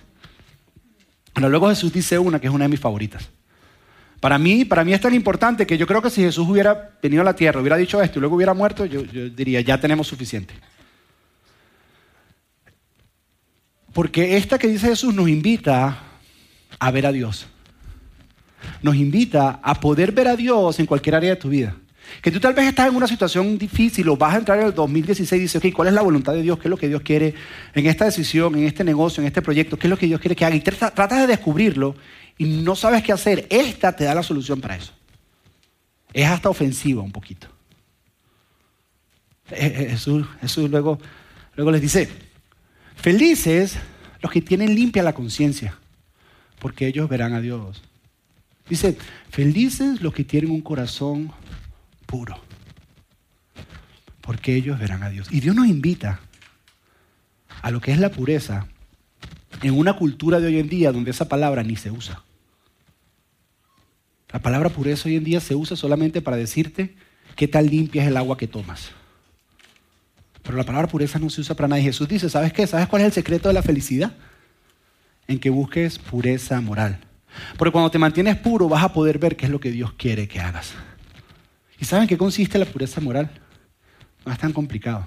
Pero 1.34 1.50
luego 1.50 1.70
Jesús 1.70 1.92
dice 1.92 2.20
una 2.20 2.40
que 2.40 2.46
es 2.46 2.54
una 2.54 2.66
de 2.66 2.70
mis 2.70 2.80
favoritas. 2.80 3.30
Para 4.20 4.38
mí, 4.38 4.64
para 4.64 4.86
mí 4.86 4.94
es 4.94 5.02
tan 5.02 5.16
importante 5.16 5.66
que 5.66 5.76
yo 5.76 5.88
creo 5.88 6.04
que 6.04 6.12
si 6.12 6.22
Jesús 6.22 6.48
hubiera 6.48 7.00
venido 7.02 7.24
a 7.24 7.26
la 7.26 7.36
tierra, 7.36 7.62
hubiera 7.62 7.78
dicho 7.78 8.00
esto 8.00 8.20
y 8.20 8.22
luego 8.22 8.36
hubiera 8.36 8.54
muerto, 8.54 8.86
yo, 8.86 9.02
diría, 9.02 9.62
ya 9.62 9.80
tenemos 9.80 10.06
suficiente. 10.06 10.54
Porque 13.98 14.38
esta 14.38 14.60
que 14.60 14.68
dice 14.68 14.90
Jesús 14.90 15.12
nos 15.16 15.28
invita 15.28 16.04
a 16.78 16.92
ver 16.92 17.08
a 17.08 17.12
Dios. 17.12 17.48
Nos 18.84 18.96
invita 18.96 19.60
a 19.64 19.80
poder 19.80 20.12
ver 20.12 20.28
a 20.28 20.36
Dios 20.36 20.80
en 20.80 20.86
cualquier 20.86 21.16
área 21.16 21.32
de 21.32 21.36
tu 21.36 21.50
vida. 21.50 21.76
Que 22.22 22.30
tú 22.30 22.40
tal 22.40 22.54
vez 22.54 22.68
estás 22.68 22.90
en 22.90 22.96
una 22.96 23.08
situación 23.08 23.58
difícil 23.58 24.08
o 24.10 24.16
vas 24.16 24.36
a 24.36 24.38
entrar 24.38 24.60
en 24.60 24.68
el 24.68 24.76
2016 24.76 25.40
y 25.40 25.42
dices, 25.42 25.66
ok, 25.66 25.74
¿cuál 25.74 25.88
es 25.88 25.96
la 25.96 26.04
voluntad 26.04 26.34
de 26.34 26.44
Dios? 26.44 26.60
¿Qué 26.60 26.68
es 26.68 26.70
lo 26.70 26.78
que 26.78 26.90
Dios 26.90 27.02
quiere 27.02 27.34
en 27.74 27.88
esta 27.88 28.06
decisión, 28.06 28.54
en 28.54 28.66
este 28.66 28.84
negocio, 28.84 29.22
en 29.22 29.26
este 29.26 29.42
proyecto? 29.42 29.80
¿Qué 29.80 29.88
es 29.88 29.90
lo 29.90 29.98
que 29.98 30.06
Dios 30.06 30.22
quiere 30.22 30.36
que 30.36 30.46
haga? 30.46 30.56
Y 30.56 30.62
tratas 30.62 31.20
de 31.20 31.26
descubrirlo 31.26 31.96
y 32.38 32.46
no 32.46 32.76
sabes 32.76 33.02
qué 33.02 33.14
hacer. 33.14 33.48
Esta 33.50 33.96
te 33.96 34.04
da 34.04 34.14
la 34.14 34.22
solución 34.22 34.62
para 34.62 34.76
eso. 34.76 34.94
Es 36.14 36.28
hasta 36.28 36.50
ofensiva 36.50 37.02
un 37.02 37.12
poquito. 37.12 37.48
Eh, 39.50 39.56
eh, 39.76 39.88
Jesús, 39.90 40.28
Jesús 40.40 40.70
luego, 40.70 41.00
luego 41.56 41.72
les 41.72 41.82
dice, 41.82 42.27
felices 42.98 43.78
los 44.22 44.32
que 44.32 44.42
tienen 44.42 44.76
limpia 44.76 45.04
la 45.04 45.14
conciencia, 45.14 45.78
porque 46.60 46.88
ellos 46.88 47.08
verán 47.08 47.34
a 47.34 47.42
Dios. 47.42 47.82
Dice, 48.70 48.98
felices 49.30 50.02
los 50.02 50.14
que 50.14 50.24
tienen 50.24 50.52
un 50.52 50.62
corazón 50.62 51.32
puro. 52.06 52.40
Porque 54.22 54.56
ellos 54.56 54.78
verán 54.78 55.04
a 55.04 55.10
Dios. 55.10 55.30
Y 55.32 55.40
Dios 55.40 55.56
nos 55.56 55.68
invita 55.68 56.20
a 57.62 57.72
lo 57.72 57.80
que 57.80 57.92
es 57.92 58.00
la 58.00 58.10
pureza 58.10 58.68
en 59.62 59.78
una 59.78 59.94
cultura 59.94 60.40
de 60.40 60.48
hoy 60.48 60.60
en 60.60 60.70
día 60.70 60.92
donde 60.92 61.12
esa 61.12 61.30
palabra 61.30 61.64
ni 61.64 61.76
se 61.76 61.92
usa. 61.92 62.24
La 64.32 64.42
palabra 64.42 64.70
pureza 64.70 65.08
hoy 65.08 65.16
en 65.16 65.24
día 65.24 65.40
se 65.40 65.56
usa 65.56 65.78
solamente 65.78 66.22
para 66.22 66.36
decirte 66.36 66.96
qué 67.36 67.48
tal 67.48 67.68
limpia 67.68 68.02
es 68.02 68.10
el 68.10 68.18
agua 68.18 68.38
que 68.38 68.48
tomas. 68.48 68.92
Pero 70.48 70.58
la 70.58 70.64
palabra 70.64 70.88
pureza 70.88 71.20
no 71.20 71.30
se 71.30 71.42
usa 71.42 71.58
para 71.58 71.68
nada. 71.68 71.82
Y 71.82 71.84
Jesús 71.84 72.08
dice, 72.08 72.30
¿sabes 72.30 72.54
qué? 72.54 72.66
¿Sabes 72.66 72.88
cuál 72.88 73.02
es 73.02 73.08
el 73.08 73.12
secreto 73.12 73.50
de 73.50 73.54
la 73.54 73.62
felicidad? 73.62 74.14
En 75.28 75.40
que 75.40 75.50
busques 75.50 76.00
pureza 76.00 76.62
moral. 76.62 77.00
Porque 77.58 77.74
cuando 77.74 77.92
te 77.92 78.00
mantienes 78.00 78.38
puro 78.38 78.70
vas 78.70 78.82
a 78.82 78.94
poder 78.94 79.20
ver 79.20 79.36
qué 79.36 79.48
es 79.48 79.52
lo 79.52 79.60
que 79.60 79.72
Dios 79.72 79.92
quiere 79.98 80.30
que 80.30 80.40
hagas. 80.40 80.74
¿Y 81.78 81.84
saben 81.84 82.08
qué 82.08 82.18
consiste 82.18 82.58
la 82.58 82.64
pureza 82.64 83.02
moral? 83.02 83.30
No 84.26 84.32
es 84.32 84.40
tan 84.40 84.54
complicado. 84.54 85.06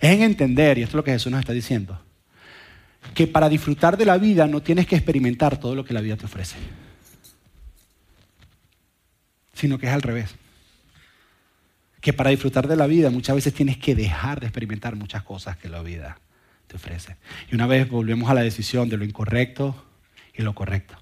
Es 0.00 0.10
en 0.10 0.22
entender, 0.22 0.76
y 0.78 0.82
esto 0.82 0.90
es 0.90 0.96
lo 0.96 1.04
que 1.04 1.12
Jesús 1.12 1.30
nos 1.30 1.38
está 1.38 1.52
diciendo, 1.52 2.02
que 3.14 3.28
para 3.28 3.48
disfrutar 3.48 3.96
de 3.96 4.06
la 4.06 4.18
vida 4.18 4.48
no 4.48 4.60
tienes 4.60 4.88
que 4.88 4.96
experimentar 4.96 5.60
todo 5.60 5.76
lo 5.76 5.84
que 5.84 5.94
la 5.94 6.00
vida 6.00 6.16
te 6.16 6.26
ofrece, 6.26 6.56
sino 9.54 9.78
que 9.78 9.86
es 9.86 9.92
al 9.92 10.02
revés. 10.02 10.34
Que 12.00 12.12
para 12.12 12.30
disfrutar 12.30 12.66
de 12.68 12.76
la 12.76 12.86
vida 12.86 13.10
muchas 13.10 13.36
veces 13.36 13.54
tienes 13.54 13.76
que 13.76 13.94
dejar 13.94 14.40
de 14.40 14.46
experimentar 14.46 14.96
muchas 14.96 15.22
cosas 15.22 15.56
que 15.56 15.68
la 15.68 15.82
vida 15.82 16.18
te 16.66 16.76
ofrece. 16.76 17.16
Y 17.50 17.54
una 17.54 17.66
vez 17.66 17.88
volvemos 17.88 18.30
a 18.30 18.34
la 18.34 18.42
decisión 18.42 18.88
de 18.88 18.96
lo 18.96 19.04
incorrecto 19.04 19.84
y 20.34 20.42
lo 20.42 20.54
correcto 20.54 20.96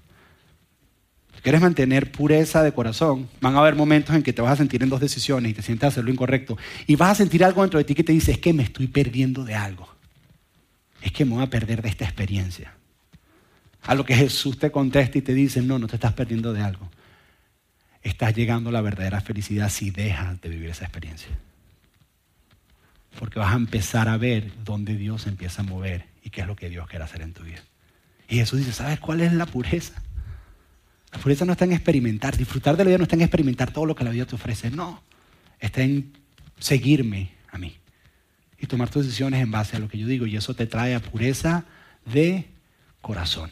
quieres 1.41 1.61
mantener 1.61 2.11
pureza 2.11 2.63
de 2.63 2.73
corazón, 2.73 3.29
van 3.41 3.55
a 3.55 3.59
haber 3.59 3.75
momentos 3.75 4.15
en 4.15 4.23
que 4.23 4.33
te 4.33 4.41
vas 4.41 4.53
a 4.53 4.55
sentir 4.57 4.83
en 4.83 4.89
dos 4.89 4.99
decisiones 4.99 5.51
y 5.51 5.53
te 5.53 5.61
sientes 5.61 5.85
a 5.85 5.87
hacer 5.87 6.03
lo 6.03 6.11
incorrecto. 6.11 6.57
Y 6.87 6.95
vas 6.95 7.11
a 7.11 7.15
sentir 7.15 7.43
algo 7.43 7.61
dentro 7.61 7.77
de 7.77 7.83
ti 7.83 7.95
que 7.95 8.03
te 8.03 8.11
dice, 8.11 8.31
es 8.31 8.39
que 8.39 8.53
me 8.53 8.63
estoy 8.63 8.87
perdiendo 8.87 9.43
de 9.43 9.55
algo. 9.55 9.87
Es 11.01 11.11
que 11.11 11.25
me 11.25 11.35
voy 11.35 11.43
a 11.43 11.49
perder 11.49 11.81
de 11.81 11.89
esta 11.89 12.05
experiencia. 12.05 12.73
A 13.83 13.95
lo 13.95 14.05
que 14.05 14.15
Jesús 14.15 14.59
te 14.59 14.71
contesta 14.71 15.17
y 15.17 15.21
te 15.21 15.33
dice, 15.33 15.61
no, 15.61 15.79
no 15.79 15.87
te 15.87 15.95
estás 15.95 16.13
perdiendo 16.13 16.51
de 16.51 16.61
algo. 16.61 16.89
Estás 18.03 18.35
llegando 18.35 18.69
a 18.69 18.73
la 18.73 18.81
verdadera 18.81 19.21
felicidad 19.21 19.69
si 19.69 19.91
dejas 19.91 20.39
de 20.41 20.49
vivir 20.49 20.69
esa 20.69 20.85
experiencia. 20.85 21.29
Porque 23.17 23.39
vas 23.39 23.53
a 23.53 23.57
empezar 23.57 24.07
a 24.07 24.17
ver 24.17 24.51
dónde 24.63 24.95
Dios 24.95 25.27
empieza 25.27 25.61
a 25.61 25.65
mover 25.65 26.05
y 26.23 26.29
qué 26.29 26.41
es 26.41 26.47
lo 26.47 26.55
que 26.55 26.69
Dios 26.69 26.87
quiere 26.87 27.03
hacer 27.03 27.21
en 27.21 27.33
tu 27.33 27.43
vida. 27.43 27.61
Y 28.27 28.37
Jesús 28.37 28.59
dice, 28.59 28.71
¿sabes 28.71 28.99
cuál 28.99 29.21
es 29.21 29.33
la 29.33 29.45
pureza? 29.45 30.01
La 31.11 31.19
pureza 31.19 31.43
no 31.45 31.53
está 31.53 31.65
en 31.65 31.73
experimentar, 31.73 32.37
disfrutar 32.37 32.77
de 32.77 32.83
la 32.83 32.89
vida 32.89 32.97
no 32.99 33.03
está 33.03 33.15
en 33.15 33.23
experimentar 33.23 33.71
todo 33.71 33.85
lo 33.85 33.95
que 33.95 34.03
la 34.03 34.11
vida 34.11 34.25
te 34.25 34.35
ofrece, 34.35 34.69
no. 34.69 35.01
Está 35.59 35.81
en 35.81 36.13
seguirme 36.59 37.31
a 37.51 37.57
mí 37.57 37.75
y 38.59 38.67
tomar 38.67 38.89
tus 38.89 39.05
decisiones 39.05 39.41
en 39.41 39.51
base 39.51 39.75
a 39.75 39.79
lo 39.79 39.87
que 39.87 39.97
yo 39.97 40.07
digo 40.07 40.25
y 40.25 40.35
eso 40.35 40.53
te 40.53 40.67
trae 40.67 40.93
a 40.93 40.99
pureza 40.99 41.65
de 42.05 42.45
corazón. 43.01 43.51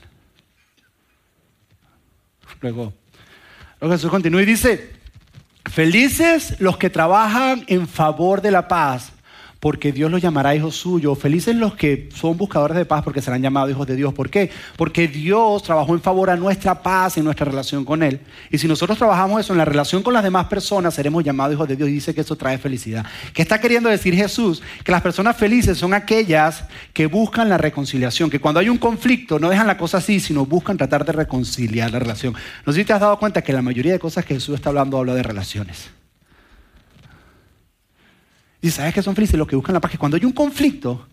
Luego, 2.61 2.93
luego 3.79 3.95
Jesús 3.95 4.11
continúa 4.11 4.41
y 4.41 4.45
dice, 4.45 4.91
felices 5.65 6.59
los 6.59 6.77
que 6.77 6.89
trabajan 6.89 7.63
en 7.67 7.87
favor 7.87 8.41
de 8.41 8.51
la 8.51 8.67
paz, 8.67 9.11
porque 9.59 9.91
Dios 9.91 10.11
los 10.11 10.21
llamará 10.21 10.55
hijos 10.55 10.75
suyos. 10.75 11.17
Felices 11.17 11.55
los 11.55 11.75
que 11.75 12.09
son 12.13 12.37
buscadores 12.37 12.77
de 12.77 12.85
paz 12.85 13.03
porque 13.03 13.21
serán 13.21 13.41
llamados 13.41 13.71
hijos 13.71 13.87
de 13.87 13.95
Dios. 13.95 14.13
¿Por 14.13 14.29
qué? 14.29 14.51
Porque 14.75 15.07
Dios 15.07 15.63
trabajó 15.63 15.93
en 15.93 16.01
favor 16.01 16.29
a 16.29 16.35
nuestra 16.35 16.81
paz 16.81 17.17
y 17.17 17.21
nuestra 17.21 17.45
relación 17.45 17.83
con 17.83 18.03
Él. 18.03 18.19
Y 18.51 18.57
si 18.57 18.67
nosotros 18.67 18.97
trabajamos 18.97 19.41
eso 19.41 19.53
en 19.53 19.57
la 19.57 19.65
relación 19.65 20.03
con 20.03 20.13
las 20.13 20.23
demás 20.23 20.47
personas, 20.47 20.93
seremos 20.93 21.23
llamados 21.23 21.55
hijos 21.55 21.67
de 21.67 21.75
Dios. 21.75 21.89
Y 21.89 21.93
dice 21.93 22.13
que 22.13 22.21
eso 22.21 22.35
trae 22.35 22.57
felicidad. 22.57 23.05
¿Qué 23.33 23.41
está 23.41 23.59
queriendo 23.59 23.89
decir 23.89 24.13
Jesús? 24.15 24.61
Que 24.83 24.91
las 24.91 25.01
personas 25.01 25.35
felices 25.37 25.77
son 25.77 25.93
aquellas 25.93 26.65
que 26.93 27.07
buscan 27.07 27.49
la 27.49 27.57
reconciliación, 27.57 28.29
que 28.29 28.39
cuando 28.39 28.59
hay 28.59 28.69
un 28.69 28.77
conflicto 28.77 29.39
no 29.39 29.49
dejan 29.49 29.67
la 29.67 29.77
cosa 29.77 29.97
así, 29.97 30.19
sino 30.19 30.45
buscan 30.45 30.77
tratar 30.77 31.05
de 31.05 31.13
reconciliar 31.13 31.91
la 31.91 31.99
relación. 31.99 32.33
No 32.65 32.73
sé 32.73 32.79
si 32.79 32.85
te 32.85 32.93
has 32.93 33.01
dado 33.01 33.17
cuenta 33.17 33.41
que 33.41 33.53
la 33.53 33.61
mayoría 33.61 33.93
de 33.93 33.99
cosas 33.99 34.25
que 34.25 34.35
Jesús 34.35 34.55
está 34.55 34.69
hablando 34.69 34.97
habla 34.97 35.13
de 35.13 35.23
relaciones. 35.23 35.96
Y 38.61 38.71
sabes 38.71 38.93
que 38.93 39.01
son 39.01 39.15
felices 39.15 39.37
los 39.37 39.47
que 39.47 39.55
buscan 39.55 39.73
la 39.73 39.81
paz, 39.81 39.91
que 39.91 39.97
cuando 39.97 40.17
hay 40.17 40.25
un 40.25 40.31
conflicto, 40.31 41.07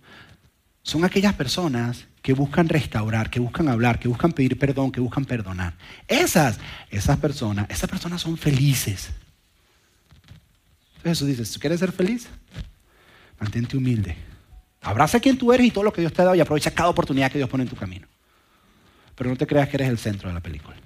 son 0.83 1.04
aquellas 1.04 1.35
personas 1.35 2.07
que 2.22 2.33
buscan 2.33 2.68
restaurar, 2.68 3.30
que 3.30 3.40
buscan 3.40 3.68
hablar, 3.68 3.98
que 3.98 4.09
buscan 4.09 4.33
pedir 4.33 4.59
perdón, 4.59 4.92
que 4.92 5.00
buscan 5.00 5.24
perdonar. 5.24 5.74
Esas, 6.09 6.59
esas 6.90 7.18
personas, 7.18 7.68
esas 7.68 7.88
personas 7.88 8.20
son 8.20 8.37
felices. 8.37 9.11
Entonces 10.96 11.18
Jesús 11.18 11.28
dice, 11.28 11.52
¿tú 11.52 11.61
quieres 11.61 11.80
ser 11.80 11.92
feliz? 11.92 12.28
Mantente 13.38 13.76
humilde. 13.76 14.16
Abraza 14.80 15.20
quien 15.20 15.37
tú 15.37 15.52
eres 15.52 15.66
y 15.66 15.70
todo 15.70 15.85
lo 15.85 15.92
que 15.92 16.00
Dios 16.00 16.12
te 16.12 16.22
ha 16.22 16.26
dado 16.26 16.37
y 16.37 16.40
aprovecha 16.40 16.70
cada 16.70 16.90
oportunidad 16.90 17.30
que 17.30 17.38
Dios 17.38 17.50
pone 17.50 17.64
en 17.64 17.70
tu 17.70 17.76
camino. 17.76 18.07
Pero 19.14 19.30
no 19.30 19.37
te 19.37 19.46
creas 19.46 19.68
que 19.68 19.76
eres 19.76 19.88
el 19.88 19.98
centro 19.98 20.28
de 20.28 20.35
la 20.35 20.40
película. 20.40 20.76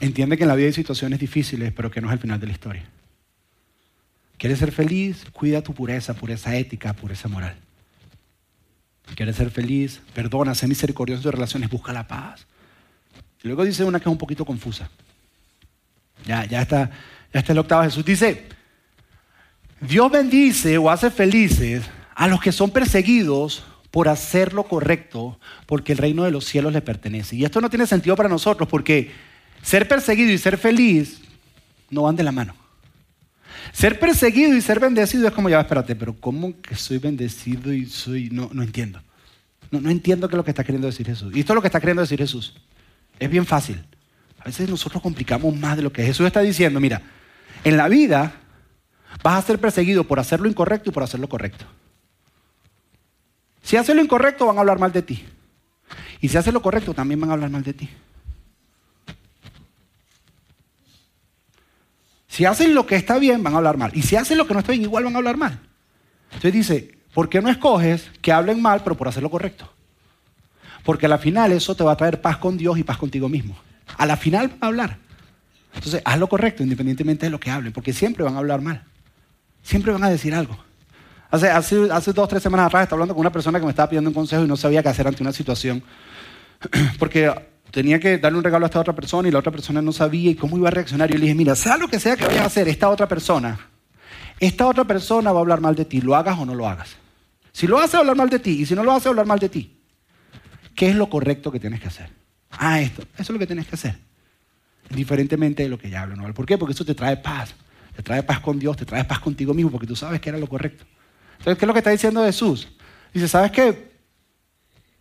Entiende 0.00 0.36
que 0.36 0.44
en 0.44 0.48
la 0.48 0.54
vida 0.54 0.66
hay 0.66 0.72
situaciones 0.72 1.18
difíciles, 1.18 1.72
pero 1.72 1.90
que 1.90 2.00
no 2.00 2.08
es 2.08 2.14
el 2.14 2.18
final 2.18 2.38
de 2.38 2.46
la 2.46 2.52
historia. 2.52 2.88
¿Quieres 4.38 4.58
ser 4.58 4.72
feliz? 4.72 5.24
Cuida 5.32 5.62
tu 5.62 5.72
pureza, 5.72 6.14
pureza 6.14 6.54
ética, 6.56 6.92
pureza 6.92 7.28
moral. 7.28 7.56
¿Quieres 9.14 9.36
ser 9.36 9.50
feliz? 9.50 10.00
Perdona, 10.14 10.54
sé 10.54 10.66
misericordioso 10.66 11.22
tus 11.22 11.32
relaciones, 11.32 11.70
busca 11.70 11.92
la 11.92 12.06
paz. 12.06 12.46
Y 13.42 13.46
luego 13.48 13.64
dice 13.64 13.84
una 13.84 13.98
que 13.98 14.04
es 14.04 14.12
un 14.12 14.18
poquito 14.18 14.44
confusa. 14.44 14.90
Ya, 16.26 16.44
ya 16.44 16.62
está, 16.62 16.90
ya 17.32 17.40
está 17.40 17.52
el 17.52 17.58
octavo 17.58 17.84
Jesús. 17.84 18.04
Dice, 18.04 18.46
Dios 19.80 20.10
bendice 20.10 20.76
o 20.78 20.90
hace 20.90 21.10
felices 21.10 21.84
a 22.14 22.26
los 22.28 22.40
que 22.40 22.52
son 22.52 22.70
perseguidos 22.70 23.64
por 23.90 24.08
hacer 24.08 24.52
lo 24.52 24.64
correcto, 24.64 25.38
porque 25.64 25.92
el 25.92 25.98
reino 25.98 26.24
de 26.24 26.30
los 26.30 26.44
cielos 26.44 26.72
le 26.72 26.82
pertenece. 26.82 27.36
Y 27.36 27.44
esto 27.44 27.60
no 27.60 27.70
tiene 27.70 27.86
sentido 27.86 28.16
para 28.16 28.28
nosotros, 28.28 28.68
porque 28.68 29.10
ser 29.62 29.88
perseguido 29.88 30.32
y 30.32 30.38
ser 30.38 30.58
feliz 30.58 31.22
no 31.88 32.02
van 32.02 32.16
de 32.16 32.22
la 32.22 32.32
mano. 32.32 32.54
Ser 33.72 33.98
perseguido 33.98 34.56
y 34.56 34.60
ser 34.60 34.80
bendecido 34.80 35.26
es 35.26 35.34
como, 35.34 35.48
ya, 35.48 35.60
espérate, 35.60 35.94
pero 35.94 36.14
¿cómo 36.14 36.60
que 36.60 36.74
soy 36.74 36.98
bendecido 36.98 37.72
y 37.72 37.86
soy... 37.86 38.30
No, 38.30 38.50
no 38.52 38.62
entiendo. 38.62 39.02
No, 39.70 39.80
no 39.80 39.90
entiendo 39.90 40.28
qué 40.28 40.34
es 40.34 40.36
lo 40.36 40.44
que 40.44 40.50
está 40.50 40.64
queriendo 40.64 40.86
decir 40.86 41.06
Jesús. 41.06 41.34
Y 41.34 41.40
esto 41.40 41.52
es 41.52 41.54
lo 41.54 41.60
que 41.60 41.68
está 41.68 41.80
queriendo 41.80 42.02
decir 42.02 42.18
Jesús. 42.18 42.54
Es 43.18 43.30
bien 43.30 43.46
fácil. 43.46 43.84
A 44.38 44.44
veces 44.44 44.68
nosotros 44.68 45.02
complicamos 45.02 45.54
más 45.56 45.76
de 45.76 45.82
lo 45.82 45.92
que 45.92 46.04
Jesús 46.04 46.26
está 46.26 46.40
diciendo. 46.40 46.78
Mira, 46.80 47.02
en 47.64 47.76
la 47.76 47.88
vida 47.88 48.32
vas 49.22 49.42
a 49.42 49.46
ser 49.46 49.58
perseguido 49.58 50.04
por 50.04 50.20
hacer 50.20 50.40
lo 50.40 50.48
incorrecto 50.48 50.90
y 50.90 50.92
por 50.92 51.02
hacer 51.02 51.20
lo 51.20 51.28
correcto. 51.28 51.64
Si 53.62 53.76
haces 53.76 53.96
lo 53.96 54.02
incorrecto 54.02 54.46
van 54.46 54.56
a 54.56 54.60
hablar 54.60 54.78
mal 54.78 54.92
de 54.92 55.02
ti. 55.02 55.24
Y 56.20 56.28
si 56.28 56.36
haces 56.36 56.54
lo 56.54 56.62
correcto 56.62 56.94
también 56.94 57.20
van 57.20 57.30
a 57.30 57.32
hablar 57.32 57.50
mal 57.50 57.64
de 57.64 57.72
ti. 57.72 57.90
Si 62.36 62.44
hacen 62.44 62.74
lo 62.74 62.84
que 62.84 62.96
está 62.96 63.18
bien, 63.18 63.42
van 63.42 63.54
a 63.54 63.56
hablar 63.56 63.78
mal. 63.78 63.90
Y 63.94 64.02
si 64.02 64.14
hacen 64.14 64.36
lo 64.36 64.46
que 64.46 64.52
no 64.52 64.60
está 64.60 64.72
bien, 64.72 64.82
igual 64.82 65.04
van 65.04 65.14
a 65.14 65.16
hablar 65.16 65.38
mal. 65.38 65.58
Entonces 66.26 66.52
dice, 66.52 66.98
¿por 67.14 67.30
qué 67.30 67.40
no 67.40 67.48
escoges 67.48 68.10
que 68.20 68.30
hablen 68.30 68.60
mal, 68.60 68.82
pero 68.84 68.94
por 68.94 69.08
hacer 69.08 69.22
lo 69.22 69.30
correcto? 69.30 69.72
Porque 70.84 71.06
a 71.06 71.08
la 71.08 71.16
final 71.16 71.50
eso 71.52 71.74
te 71.74 71.82
va 71.82 71.92
a 71.92 71.96
traer 71.96 72.20
paz 72.20 72.36
con 72.36 72.58
Dios 72.58 72.76
y 72.76 72.82
paz 72.82 72.98
contigo 72.98 73.30
mismo. 73.30 73.56
A 73.96 74.04
la 74.04 74.18
final 74.18 74.48
van 74.48 74.58
a 74.60 74.66
hablar. 74.66 74.98
Entonces, 75.72 76.02
haz 76.04 76.18
lo 76.18 76.28
correcto 76.28 76.62
independientemente 76.62 77.24
de 77.24 77.30
lo 77.30 77.40
que 77.40 77.50
hablen, 77.50 77.72
porque 77.72 77.94
siempre 77.94 78.22
van 78.22 78.34
a 78.34 78.38
hablar 78.40 78.60
mal. 78.60 78.84
Siempre 79.62 79.90
van 79.92 80.04
a 80.04 80.10
decir 80.10 80.34
algo. 80.34 80.62
Hace, 81.30 81.48
hace, 81.48 81.90
hace 81.90 82.12
dos 82.12 82.28
tres 82.28 82.42
semanas 82.42 82.66
atrás 82.66 82.82
estaba 82.82 82.98
hablando 82.98 83.14
con 83.14 83.22
una 83.22 83.32
persona 83.32 83.58
que 83.58 83.64
me 83.64 83.70
estaba 83.70 83.88
pidiendo 83.88 84.10
un 84.10 84.14
consejo 84.14 84.44
y 84.44 84.46
no 84.46 84.58
sabía 84.58 84.82
qué 84.82 84.90
hacer 84.90 85.08
ante 85.08 85.22
una 85.22 85.32
situación. 85.32 85.82
Porque 86.98 87.32
tenía 87.70 88.00
que 88.00 88.18
darle 88.18 88.38
un 88.38 88.44
regalo 88.44 88.64
a 88.64 88.68
esta 88.68 88.80
otra 88.80 88.94
persona 88.94 89.28
y 89.28 89.32
la 89.32 89.38
otra 89.38 89.52
persona 89.52 89.82
no 89.82 89.92
sabía 89.92 90.30
y 90.30 90.34
cómo 90.34 90.56
iba 90.56 90.68
a 90.68 90.70
reaccionar. 90.70 91.10
Yo 91.10 91.16
le 91.16 91.22
dije, 91.22 91.34
mira, 91.34 91.54
sea 91.54 91.76
lo 91.76 91.88
que 91.88 92.00
sea 92.00 92.16
que 92.16 92.24
vayas 92.24 92.42
a 92.42 92.46
hacer, 92.46 92.68
esta 92.68 92.88
otra 92.88 93.08
persona, 93.08 93.58
esta 94.40 94.66
otra 94.66 94.84
persona 94.84 95.32
va 95.32 95.38
a 95.38 95.42
hablar 95.42 95.60
mal 95.60 95.74
de 95.74 95.84
ti, 95.84 96.00
lo 96.00 96.14
hagas 96.16 96.38
o 96.38 96.46
no 96.46 96.54
lo 96.54 96.68
hagas. 96.68 96.96
Si 97.52 97.66
lo 97.66 97.78
hace, 97.78 97.96
hablar 97.96 98.16
mal 98.16 98.28
de 98.28 98.38
ti, 98.38 98.50
y 98.50 98.66
si 98.66 98.74
no 98.74 98.84
lo 98.84 98.92
hace, 98.92 99.08
hablar 99.08 99.26
mal 99.26 99.38
de 99.38 99.48
ti. 99.48 99.80
¿Qué 100.74 100.90
es 100.90 100.94
lo 100.94 101.08
correcto 101.08 101.50
que 101.50 101.58
tienes 101.58 101.80
que 101.80 101.88
hacer? 101.88 102.10
Ah, 102.50 102.80
esto, 102.80 103.02
eso 103.14 103.22
es 103.22 103.30
lo 103.30 103.38
que 103.38 103.46
tienes 103.46 103.66
que 103.66 103.76
hacer. 103.76 103.96
Diferentemente 104.90 105.62
de 105.62 105.70
lo 105.70 105.78
que 105.78 105.88
ya 105.88 106.02
hablo, 106.02 106.16
¿no? 106.16 106.32
¿Por 106.34 106.44
qué? 106.44 106.58
Porque 106.58 106.74
eso 106.74 106.84
te 106.84 106.94
trae 106.94 107.16
paz. 107.16 107.54
Te 107.96 108.02
trae 108.02 108.22
paz 108.22 108.40
con 108.40 108.58
Dios, 108.58 108.76
te 108.76 108.84
trae 108.84 109.04
paz 109.04 109.20
contigo 109.20 109.54
mismo, 109.54 109.70
porque 109.70 109.86
tú 109.86 109.96
sabes 109.96 110.20
que 110.20 110.28
era 110.28 110.38
lo 110.38 110.46
correcto. 110.46 110.84
Entonces, 111.38 111.58
¿qué 111.58 111.64
es 111.64 111.66
lo 111.66 111.72
que 111.72 111.78
está 111.78 111.90
diciendo 111.90 112.22
Jesús? 112.24 112.68
Dice, 113.14 113.26
¿sabes 113.26 113.50
qué? 113.50 113.95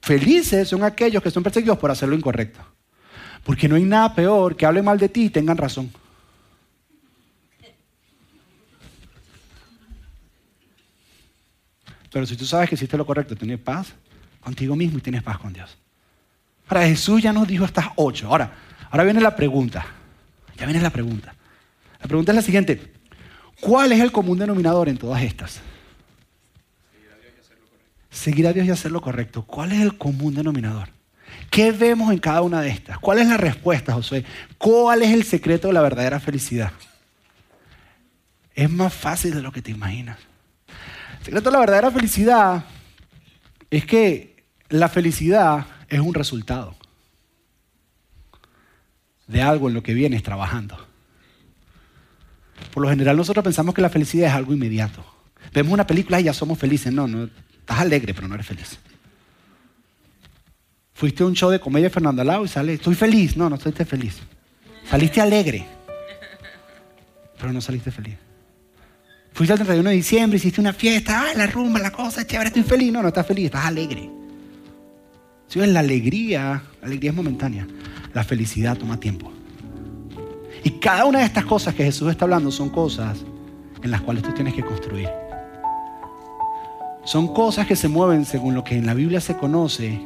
Felices 0.05 0.67
son 0.67 0.83
aquellos 0.83 1.23
que 1.23 1.31
son 1.31 1.41
perseguidos 1.41 1.79
por 1.79 1.89
hacer 1.89 2.07
lo 2.07 2.15
incorrecto. 2.15 2.59
Porque 3.43 3.67
no 3.67 3.75
hay 3.75 3.81
nada 3.81 4.13
peor 4.13 4.55
que 4.55 4.63
hablen 4.63 4.85
mal 4.85 4.99
de 4.99 5.09
ti 5.09 5.23
y 5.23 5.29
tengan 5.31 5.57
razón. 5.57 5.91
Pero 12.11 12.23
si 12.27 12.37
tú 12.37 12.45
sabes 12.45 12.69
que 12.69 12.75
hiciste 12.75 12.95
lo 12.95 13.05
correcto, 13.07 13.35
tienes 13.35 13.57
paz 13.57 13.95
contigo 14.41 14.75
mismo 14.75 14.99
y 14.99 15.01
tienes 15.01 15.23
paz 15.23 15.39
con 15.39 15.51
Dios. 15.51 15.75
Ahora, 16.67 16.85
Jesús 16.85 17.23
ya 17.23 17.33
nos 17.33 17.47
dijo 17.47 17.65
estas 17.65 17.87
ocho. 17.95 18.27
Ahora, 18.27 18.53
ahora 18.91 19.05
viene 19.05 19.21
la 19.21 19.35
pregunta. 19.35 19.87
Ya 20.55 20.67
viene 20.67 20.83
la 20.83 20.91
pregunta. 20.91 21.33
La 21.99 22.07
pregunta 22.07 22.31
es 22.31 22.35
la 22.35 22.41
siguiente. 22.43 22.93
¿Cuál 23.59 23.91
es 23.91 23.99
el 24.01 24.11
común 24.11 24.37
denominador 24.37 24.87
en 24.87 24.99
todas 24.99 25.23
estas? 25.23 25.61
Seguir 28.15 28.47
a 28.47 28.53
Dios 28.53 28.65
y 28.65 28.71
hacer 28.71 28.93
lo 28.93 29.01
correcto. 29.01 29.43
¿Cuál 29.43 29.73
es 29.73 29.81
el 29.81 29.97
común 29.97 30.33
denominador? 30.33 30.87
¿Qué 31.51 31.73
vemos 31.73 32.13
en 32.13 32.19
cada 32.19 32.41
una 32.41 32.61
de 32.61 32.69
estas? 32.69 32.97
¿Cuál 32.97 33.19
es 33.19 33.27
la 33.27 33.35
respuesta, 33.35 33.91
Josué? 33.91 34.23
¿Cuál 34.57 35.03
es 35.03 35.11
el 35.11 35.25
secreto 35.25 35.67
de 35.67 35.73
la 35.73 35.81
verdadera 35.81 36.21
felicidad? 36.21 36.71
Es 38.53 38.71
más 38.71 38.93
fácil 38.93 39.33
de 39.35 39.41
lo 39.41 39.51
que 39.51 39.61
te 39.61 39.71
imaginas. 39.71 40.17
El 41.19 41.25
secreto 41.25 41.49
de 41.49 41.51
la 41.51 41.59
verdadera 41.59 41.91
felicidad 41.91 42.63
es 43.69 43.85
que 43.85 44.45
la 44.69 44.87
felicidad 44.87 45.65
es 45.89 45.99
un 45.99 46.13
resultado 46.13 46.73
de 49.27 49.41
algo 49.41 49.67
en 49.67 49.73
lo 49.73 49.83
que 49.83 49.93
vienes 49.93 50.23
trabajando. 50.23 50.77
Por 52.73 52.81
lo 52.81 52.89
general 52.89 53.17
nosotros 53.17 53.43
pensamos 53.43 53.75
que 53.75 53.81
la 53.81 53.89
felicidad 53.89 54.29
es 54.29 54.35
algo 54.35 54.53
inmediato. 54.53 55.05
Vemos 55.53 55.73
una 55.73 55.85
película 55.85 56.21
y 56.21 56.23
ya 56.23 56.33
somos 56.33 56.57
felices. 56.57 56.93
No, 56.93 57.09
no, 57.09 57.29
Estás 57.65 57.79
alegre, 57.79 58.13
pero 58.13 58.27
no 58.27 58.35
eres 58.35 58.45
feliz. 58.45 58.77
Fuiste 60.93 61.23
a 61.23 61.25
un 61.25 61.33
show 61.33 61.49
de 61.49 61.59
comedia 61.59 61.85
de 61.85 61.89
Fernando 61.89 62.21
Alao 62.21 62.45
y 62.45 62.47
sale, 62.47 62.73
estoy 62.73 62.93
feliz. 62.93 63.35
No, 63.35 63.49
no 63.49 63.55
estás 63.55 63.87
feliz. 63.87 64.19
Saliste 64.87 65.19
alegre, 65.19 65.65
pero 67.39 67.51
no 67.51 67.59
saliste 67.59 67.89
feliz. 67.89 68.17
Fuiste 69.33 69.53
al 69.53 69.57
31 69.57 69.89
de 69.89 69.95
diciembre, 69.95 70.37
hiciste 70.37 70.61
una 70.61 70.73
fiesta, 70.73 71.23
ah, 71.23 71.33
la 71.35 71.47
rumba, 71.47 71.79
la 71.79 71.91
cosa, 71.91 72.25
chévere, 72.25 72.49
estoy 72.49 72.61
feliz. 72.61 72.93
No, 72.93 73.01
no 73.01 73.07
estás 73.07 73.25
feliz, 73.25 73.45
estás 73.45 73.65
alegre. 73.65 74.11
Si 75.47 75.57
ves, 75.57 75.69
la 75.69 75.79
alegría, 75.79 76.61
la 76.81 76.87
alegría 76.87 77.09
es 77.09 77.15
momentánea. 77.15 77.65
La 78.13 78.23
felicidad 78.23 78.77
toma 78.77 78.99
tiempo. 78.99 79.33
Y 80.63 80.69
cada 80.79 81.05
una 81.05 81.17
de 81.19 81.25
estas 81.25 81.45
cosas 81.45 81.73
que 81.73 81.83
Jesús 81.83 82.11
está 82.11 82.25
hablando 82.25 82.51
son 82.51 82.69
cosas 82.69 83.25
en 83.81 83.89
las 83.89 84.01
cuales 84.01 84.21
tú 84.21 84.31
tienes 84.33 84.53
que 84.53 84.61
construir. 84.61 85.09
Son 87.05 87.27
cosas 87.27 87.67
que 87.67 87.75
se 87.75 87.87
mueven 87.87 88.25
según 88.25 88.55
lo 88.55 88.63
que 88.63 88.75
en 88.75 88.87
la 88.87 88.95
Biblia 88.95 89.21
se 89.21 89.37
conoce 89.37 90.01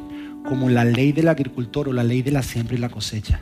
como 0.46 0.68
la 0.68 0.84
ley 0.84 1.12
del 1.12 1.28
agricultor 1.28 1.88
o 1.88 1.92
la 1.94 2.04
ley 2.04 2.20
de 2.20 2.30
la 2.30 2.42
siembra 2.42 2.74
y 2.74 2.78
la 2.78 2.90
cosecha. 2.90 3.40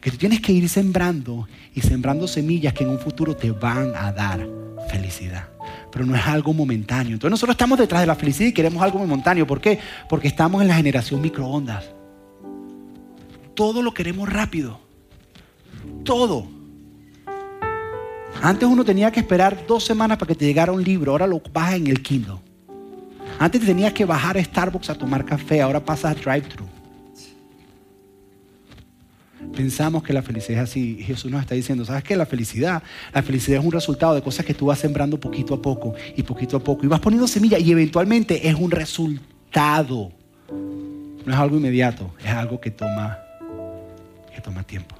Que 0.00 0.10
tú 0.10 0.16
tienes 0.16 0.40
que 0.40 0.52
ir 0.52 0.68
sembrando 0.68 1.48
y 1.72 1.82
sembrando 1.82 2.26
semillas 2.26 2.74
que 2.74 2.82
en 2.82 2.90
un 2.90 2.98
futuro 2.98 3.36
te 3.36 3.52
van 3.52 3.92
a 3.94 4.10
dar 4.10 4.44
felicidad. 4.90 5.48
Pero 5.92 6.04
no 6.04 6.16
es 6.16 6.26
algo 6.26 6.52
momentáneo. 6.52 7.12
Entonces 7.12 7.30
nosotros 7.30 7.54
estamos 7.54 7.78
detrás 7.78 8.00
de 8.00 8.08
la 8.08 8.16
felicidad 8.16 8.48
y 8.48 8.52
queremos 8.52 8.82
algo 8.82 8.98
momentáneo. 8.98 9.46
¿Por 9.46 9.60
qué? 9.60 9.78
Porque 10.08 10.26
estamos 10.26 10.60
en 10.60 10.66
la 10.66 10.74
generación 10.74 11.20
microondas. 11.20 11.84
Todo 13.54 13.82
lo 13.82 13.94
queremos 13.94 14.28
rápido. 14.28 14.80
Todo. 16.04 16.48
Antes 18.42 18.68
uno 18.68 18.84
tenía 18.84 19.12
que 19.12 19.20
esperar 19.20 19.64
dos 19.66 19.84
semanas 19.84 20.18
para 20.18 20.28
que 20.28 20.34
te 20.34 20.44
llegara 20.44 20.72
un 20.72 20.82
libro. 20.82 21.12
Ahora 21.12 21.28
lo 21.28 21.40
bajas 21.52 21.74
en 21.74 21.86
el 21.86 22.02
Kindle. 22.02 22.47
Antes 23.38 23.64
tenías 23.64 23.92
que 23.92 24.04
bajar 24.04 24.36
a 24.36 24.44
Starbucks 24.44 24.90
a 24.90 24.94
tomar 24.94 25.24
café, 25.24 25.62
ahora 25.62 25.84
pasas 25.84 26.16
a 26.16 26.20
drive-thru. 26.20 26.78
pensamos 29.58 30.04
que 30.04 30.12
la 30.12 30.22
felicidad 30.22 30.62
es 30.62 30.70
así. 30.70 31.02
Jesús 31.02 31.32
nos 31.32 31.40
está 31.40 31.56
diciendo, 31.56 31.84
¿sabes 31.84 32.04
qué? 32.04 32.16
La 32.16 32.26
felicidad, 32.26 32.80
la 33.12 33.24
felicidad 33.24 33.58
es 33.58 33.66
un 33.66 33.72
resultado 33.72 34.14
de 34.14 34.22
cosas 34.22 34.46
que 34.46 34.54
tú 34.54 34.66
vas 34.66 34.78
sembrando 34.78 35.18
poquito 35.18 35.52
a 35.52 35.60
poco 35.60 35.94
y 36.16 36.22
poquito 36.22 36.58
a 36.58 36.60
poco. 36.60 36.84
Y 36.84 36.88
vas 36.88 37.00
poniendo 37.00 37.26
semilla 37.26 37.58
y 37.58 37.72
eventualmente 37.72 38.48
es 38.48 38.54
un 38.54 38.70
resultado. 38.70 40.12
No 40.48 41.32
es 41.32 41.38
algo 41.38 41.56
inmediato, 41.56 42.14
es 42.24 42.30
algo 42.30 42.60
que 42.60 42.70
toma, 42.70 43.18
que 44.32 44.40
toma 44.40 44.62
tiempo. 44.62 44.94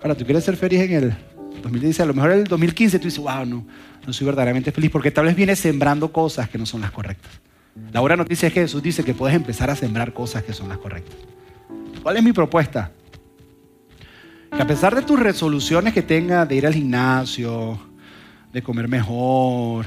Ahora, 0.00 0.14
tú 0.14 0.24
quieres 0.24 0.44
ser 0.44 0.56
feliz 0.56 0.80
en 0.82 0.92
el 0.92 1.16
2016, 1.60 2.00
a 2.00 2.06
lo 2.06 2.14
mejor 2.14 2.30
en 2.32 2.38
el 2.38 2.44
2015 2.44 3.00
tú 3.00 3.04
dices, 3.06 3.18
wow, 3.18 3.44
no, 3.44 3.66
no 4.06 4.12
soy 4.12 4.26
verdaderamente 4.26 4.72
feliz, 4.72 4.90
porque 4.90 5.10
tal 5.10 5.26
vez 5.26 5.36
vienes 5.36 5.58
sembrando 5.58 6.12
cosas 6.12 6.48
que 6.48 6.58
no 6.58 6.66
son 6.66 6.80
las 6.80 6.90
correctas. 6.90 7.32
La 7.92 8.00
buena 8.00 8.16
noticia 8.16 8.48
es 8.48 8.54
que 8.54 8.60
Jesús 8.60 8.82
dice 8.82 9.02
que 9.02 9.14
puedes 9.14 9.36
empezar 9.36 9.70
a 9.70 9.76
sembrar 9.76 10.12
cosas 10.12 10.42
que 10.44 10.52
son 10.52 10.68
las 10.68 10.78
correctas. 10.78 11.16
¿Cuál 12.02 12.16
es 12.16 12.22
mi 12.22 12.32
propuesta? 12.32 12.92
Que 14.54 14.62
a 14.62 14.66
pesar 14.66 14.94
de 14.94 15.02
tus 15.02 15.18
resoluciones 15.18 15.92
que 15.92 16.02
tengas 16.02 16.48
de 16.48 16.54
ir 16.54 16.66
al 16.66 16.74
gimnasio, 16.74 17.78
de 18.52 18.62
comer 18.62 18.86
mejor, 18.86 19.86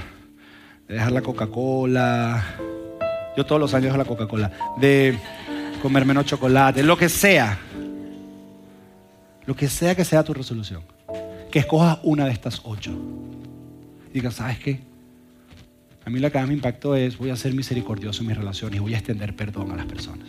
de 0.88 0.96
dejar 0.96 1.12
la 1.14 1.22
Coca-Cola, 1.22 2.44
yo 3.38 3.46
todos 3.46 3.62
los 3.62 3.74
años 3.74 3.86
dejo 3.86 3.98
la 3.98 4.06
Coca-Cola, 4.06 4.52
de 4.78 5.18
comer 5.82 6.06
menos 6.06 6.26
chocolate, 6.26 6.84
lo 6.84 6.98
que 6.98 7.08
sea, 7.08 7.58
lo 9.46 9.56
que 9.56 9.70
sea 9.70 9.96
que 9.96 10.04
sea 10.04 10.24
tu 10.24 10.34
resolución, 10.34 10.82
que 11.50 11.60
escojas 11.60 12.00
una 12.04 12.26
de 12.26 12.32
estas 12.32 12.60
ocho. 12.66 12.92
Diga, 14.14 14.32
¿sabes 14.32 14.60
qué? 14.60 14.80
A 16.06 16.10
mí 16.10 16.20
lo 16.20 16.32
que 16.32 16.38
más 16.38 16.48
me 16.48 16.54
impactó 16.54 16.96
es, 16.96 17.18
voy 17.18 17.32
a 17.32 17.36
ser 17.36 17.54
misericordioso 17.54 18.22
en 18.22 18.28
mis 18.28 18.38
relaciones 18.38 18.78
y 18.78 18.80
voy 18.80 18.94
a 18.94 18.98
extender 18.98 19.36
perdón 19.36 19.72
a 19.72 19.76
las 19.76 19.86
personas. 19.86 20.28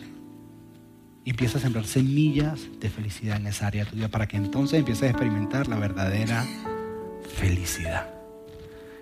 Y 1.23 1.29
empieza 1.29 1.57
a 1.57 1.61
sembrar 1.61 1.85
semillas 1.85 2.59
de 2.79 2.89
felicidad 2.89 3.37
en 3.37 3.47
esa 3.47 3.67
área 3.67 3.85
tuya 3.85 4.09
para 4.09 4.27
que 4.27 4.35
entonces 4.35 4.79
empieces 4.79 5.03
a 5.03 5.09
experimentar 5.11 5.67
la 5.67 5.77
verdadera 5.77 6.45
felicidad. 7.35 8.09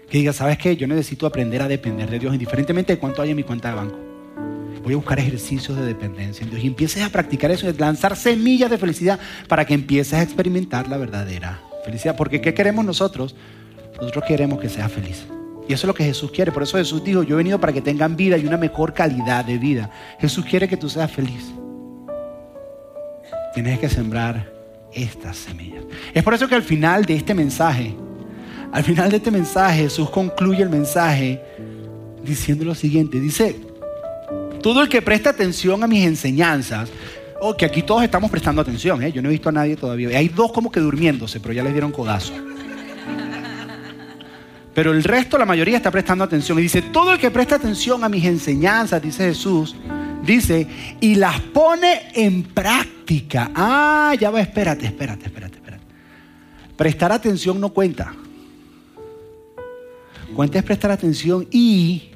Que 0.09 0.19
diga, 0.19 0.33
¿sabes 0.33 0.57
qué? 0.57 0.77
Yo 0.77 0.87
necesito 0.87 1.25
aprender 1.25 1.61
a 1.63 1.67
depender 1.67 2.09
de 2.09 2.19
Dios 2.19 2.33
indiferentemente 2.33 2.93
de 2.93 2.99
cuánto 2.99 3.21
hay 3.21 3.31
en 3.31 3.37
mi 3.37 3.43
cuenta 3.43 3.69
de 3.69 3.75
banco. 3.75 3.97
Voy 4.83 4.93
a 4.93 4.97
buscar 4.97 5.19
ejercicios 5.19 5.75
de 5.77 5.83
dependencia 5.83 6.43
en 6.43 6.51
Dios 6.51 6.63
y 6.63 6.67
empieces 6.67 7.03
a 7.03 7.09
practicar 7.09 7.49
eso, 7.49 7.69
lanzar 7.77 8.15
semillas 8.15 8.69
de 8.69 8.77
felicidad 8.77 9.19
para 9.47 9.65
que 9.65 9.73
empieces 9.73 10.13
a 10.13 10.21
experimentar 10.21 10.87
la 10.87 10.97
verdadera 10.97 11.59
felicidad. 11.83 12.15
Porque 12.15 12.39
¿qué 12.39 12.53
queremos 12.53 12.85
nosotros? 12.85 13.35
Nosotros 13.99 14.23
queremos 14.27 14.59
que 14.59 14.69
sea 14.69 14.89
feliz. 14.89 15.25
Y 15.67 15.73
eso 15.73 15.85
es 15.85 15.87
lo 15.87 15.93
que 15.93 16.03
Jesús 16.03 16.31
quiere. 16.31 16.51
Por 16.51 16.63
eso 16.63 16.77
Jesús 16.77 17.03
dijo, 17.03 17.23
yo 17.23 17.35
he 17.35 17.37
venido 17.37 17.59
para 17.59 17.73
que 17.73 17.81
tengan 17.81 18.15
vida 18.15 18.37
y 18.37 18.45
una 18.45 18.57
mejor 18.57 18.93
calidad 18.93 19.43
de 19.43 19.57
vida. 19.57 19.89
Jesús 20.19 20.45
quiere 20.45 20.67
que 20.67 20.77
tú 20.77 20.89
seas 20.89 21.11
feliz. 21.11 21.51
Tienes 23.53 23.79
que 23.79 23.89
sembrar 23.89 24.49
estas 24.93 25.37
semillas. 25.37 25.83
Es 26.13 26.23
por 26.23 26.33
eso 26.33 26.47
que 26.47 26.55
al 26.55 26.63
final 26.63 27.05
de 27.05 27.15
este 27.15 27.33
mensaje, 27.33 27.95
al 28.71 28.83
final 28.83 29.09
de 29.09 29.17
este 29.17 29.31
mensaje, 29.31 29.83
Jesús 29.83 30.09
concluye 30.09 30.63
el 30.63 30.69
mensaje 30.69 31.41
diciendo 32.23 32.63
lo 32.63 32.75
siguiente. 32.75 33.19
Dice, 33.19 33.55
todo 34.61 34.81
el 34.81 34.89
que 34.89 35.01
presta 35.01 35.31
atención 35.31 35.83
a 35.83 35.87
mis 35.87 36.05
enseñanzas, 36.05 36.89
o 37.39 37.49
oh, 37.49 37.57
que 37.57 37.65
aquí 37.65 37.83
todos 37.83 38.03
estamos 38.03 38.31
prestando 38.31 38.61
atención, 38.61 39.03
¿eh? 39.03 39.11
yo 39.11 39.21
no 39.21 39.29
he 39.29 39.31
visto 39.31 39.49
a 39.49 39.51
nadie 39.51 39.75
todavía. 39.75 40.17
Hay 40.17 40.29
dos 40.29 40.51
como 40.51 40.71
que 40.71 40.79
durmiéndose, 40.79 41.39
pero 41.39 41.53
ya 41.53 41.63
les 41.63 41.73
dieron 41.73 41.91
codazo. 41.91 42.33
Pero 44.77 44.91
el 44.91 45.03
resto, 45.03 45.39
la 45.39 45.45
mayoría 45.47 45.77
está 45.77 45.89
prestando 45.89 46.23
atención. 46.23 46.59
Y 46.59 46.61
dice, 46.61 46.83
todo 46.83 47.11
el 47.11 47.17
que 47.17 47.31
presta 47.31 47.55
atención 47.55 48.03
a 48.03 48.09
mis 48.09 48.23
enseñanzas, 48.25 49.01
dice 49.01 49.23
Jesús, 49.23 49.75
dice, 50.23 50.67
y 51.01 51.15
las 51.15 51.41
pone 51.41 52.11
en 52.13 52.43
práctica. 52.43 53.49
Ah, 53.55 54.13
ya 54.19 54.29
va, 54.29 54.39
espérate, 54.39 54.85
espérate, 54.85 55.25
espérate, 55.25 55.55
espérate. 55.55 55.83
Prestar 56.75 57.11
atención 57.11 57.59
no 57.59 57.69
cuenta. 57.69 58.13
Cuenta 60.35 60.59
es 60.59 60.63
prestar 60.63 60.91
atención 60.91 61.47
y 61.49 62.11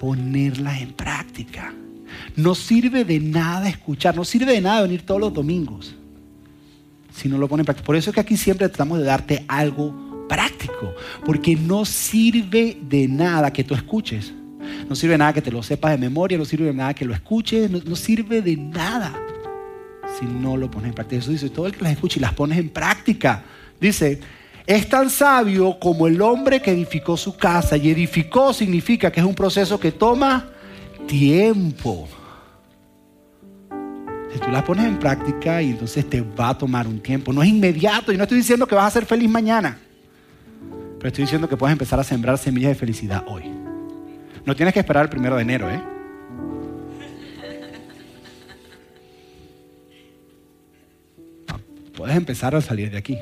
ponerlas 0.00 0.80
en 0.80 0.92
práctica. 0.92 1.72
No 2.34 2.56
sirve 2.56 3.04
de 3.04 3.20
nada 3.20 3.68
escuchar, 3.68 4.16
no 4.16 4.24
sirve 4.24 4.54
de 4.54 4.60
nada 4.60 4.82
venir 4.82 5.06
todos 5.06 5.20
los 5.20 5.32
domingos 5.32 5.94
si 7.14 7.28
no 7.28 7.38
lo 7.38 7.46
ponen 7.46 7.60
en 7.60 7.66
práctica. 7.66 7.86
Por 7.86 7.94
eso 7.94 8.10
es 8.10 8.14
que 8.14 8.20
aquí 8.20 8.36
siempre 8.36 8.68
tratamos 8.68 8.98
de 8.98 9.04
darte 9.04 9.44
algo 9.46 10.05
práctico, 10.28 10.94
porque 11.24 11.56
no 11.56 11.84
sirve 11.84 12.78
de 12.82 13.08
nada 13.08 13.52
que 13.52 13.64
tú 13.64 13.74
escuches. 13.74 14.32
No 14.88 14.94
sirve 14.94 15.12
de 15.12 15.18
nada 15.18 15.32
que 15.32 15.42
te 15.42 15.52
lo 15.52 15.62
sepas 15.62 15.92
de 15.92 15.98
memoria, 15.98 16.38
no 16.38 16.44
sirve 16.44 16.66
de 16.66 16.74
nada 16.74 16.94
que 16.94 17.04
lo 17.04 17.14
escuches, 17.14 17.70
no, 17.70 17.96
sirve 17.96 18.42
de 18.42 18.56
nada 18.56 19.14
si 20.18 20.24
no 20.26 20.56
lo 20.56 20.70
pones 20.70 20.88
en 20.88 20.94
práctica. 20.94 21.20
Eso 21.20 21.30
dice, 21.30 21.50
todo 21.50 21.66
el 21.66 21.72
que 21.72 21.82
las 21.82 21.92
escuche 21.92 22.18
y 22.18 22.22
las 22.22 22.34
pones 22.34 22.58
en 22.58 22.68
práctica, 22.68 23.44
dice, 23.80 24.20
es 24.66 24.88
tan 24.88 25.10
sabio 25.10 25.78
como 25.78 26.06
el 26.06 26.20
hombre 26.20 26.60
que 26.60 26.72
edificó 26.72 27.16
su 27.16 27.36
casa. 27.36 27.76
Y 27.76 27.90
edificó 27.90 28.52
significa 28.52 29.12
que 29.12 29.20
es 29.20 29.26
un 29.26 29.34
proceso 29.34 29.78
que 29.78 29.92
toma 29.92 30.50
tiempo. 31.06 32.08
Si 34.32 34.40
tú 34.40 34.50
las 34.50 34.64
pones 34.64 34.86
en 34.86 34.98
práctica 34.98 35.62
y 35.62 35.70
entonces 35.70 36.08
te 36.10 36.20
va 36.20 36.50
a 36.50 36.58
tomar 36.58 36.86
un 36.86 37.00
tiempo. 37.00 37.32
No 37.32 37.42
es 37.42 37.48
inmediato. 37.48 38.12
Y 38.12 38.16
no 38.16 38.24
estoy 38.24 38.38
diciendo 38.38 38.66
que 38.66 38.74
vas 38.74 38.86
a 38.86 38.90
ser 38.90 39.06
feliz 39.06 39.30
mañana. 39.30 39.78
Pero 40.98 41.08
estoy 41.08 41.24
diciendo 41.24 41.48
que 41.48 41.56
puedes 41.56 41.72
empezar 41.72 42.00
a 42.00 42.04
sembrar 42.04 42.38
semillas 42.38 42.70
de 42.70 42.74
felicidad 42.74 43.24
hoy. 43.26 43.44
No 44.44 44.54
tienes 44.56 44.72
que 44.72 44.80
esperar 44.80 45.04
el 45.04 45.10
primero 45.10 45.36
de 45.36 45.42
enero, 45.42 45.70
¿eh? 45.70 45.82
puedes 51.96 52.16
empezar 52.16 52.54
a 52.54 52.60
salir 52.60 52.90
de 52.90 52.98
aquí. 52.98 53.18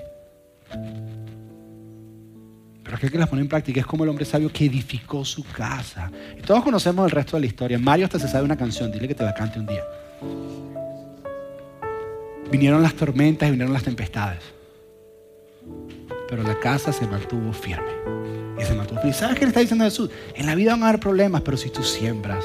Pero 2.83 2.97
aquel 2.97 3.11
que 3.11 3.19
las 3.19 3.29
pone 3.29 3.43
en 3.43 3.49
práctica 3.49 3.81
es 3.81 3.87
como 3.87 4.05
el 4.05 4.11
hombre 4.11 4.25
sabio 4.25 4.53
que 4.53 4.67
edificó 4.67 5.25
su 5.25 5.45
casa. 5.45 6.11
Y 6.37 6.43
todos 6.43 6.63
conocemos 6.63 7.05
el 7.07 7.11
resto 7.11 7.37
de 7.37 7.43
la 7.43 7.47
historia. 7.47 7.79
Mario 7.79 8.07
hasta 8.07 8.19
se 8.19 8.29
sabe 8.29 8.45
una 8.45 8.57
canción, 8.57 8.91
dile 8.93 9.09
que 9.09 9.15
te 9.15 9.25
la 9.25 9.33
cante 9.33 9.59
un 9.59 9.67
día. 9.67 9.83
Vinieron 12.51 12.83
las 12.83 12.95
tormentas 12.95 13.49
y 13.49 13.53
vinieron 13.53 13.73
las 13.73 13.85
tempestades 13.85 14.43
pero 16.35 16.49
la 16.49 16.59
casa 16.59 16.92
se 16.92 17.07
mantuvo 17.07 17.53
firme. 17.53 17.87
Y 18.61 18.64
se 18.64 18.75
mantuvo 18.75 18.99
firme. 18.99 19.12
¿Sabes 19.12 19.38
qué 19.38 19.42
le 19.42 19.51
está 19.51 19.61
diciendo 19.61 19.85
Jesús? 19.85 20.11
En 20.35 20.47
la 20.47 20.57
vida 20.57 20.73
van 20.73 20.83
a 20.83 20.88
haber 20.88 20.99
problemas, 20.99 21.42
pero 21.42 21.57
si 21.57 21.70
tú 21.70 21.85
siembras, 21.85 22.44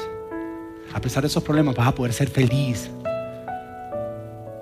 a 0.94 1.00
pesar 1.00 1.24
de 1.24 1.26
esos 1.26 1.42
problemas 1.42 1.74
vas 1.74 1.88
a 1.88 1.94
poder 1.96 2.12
ser 2.12 2.30
feliz. 2.30 2.88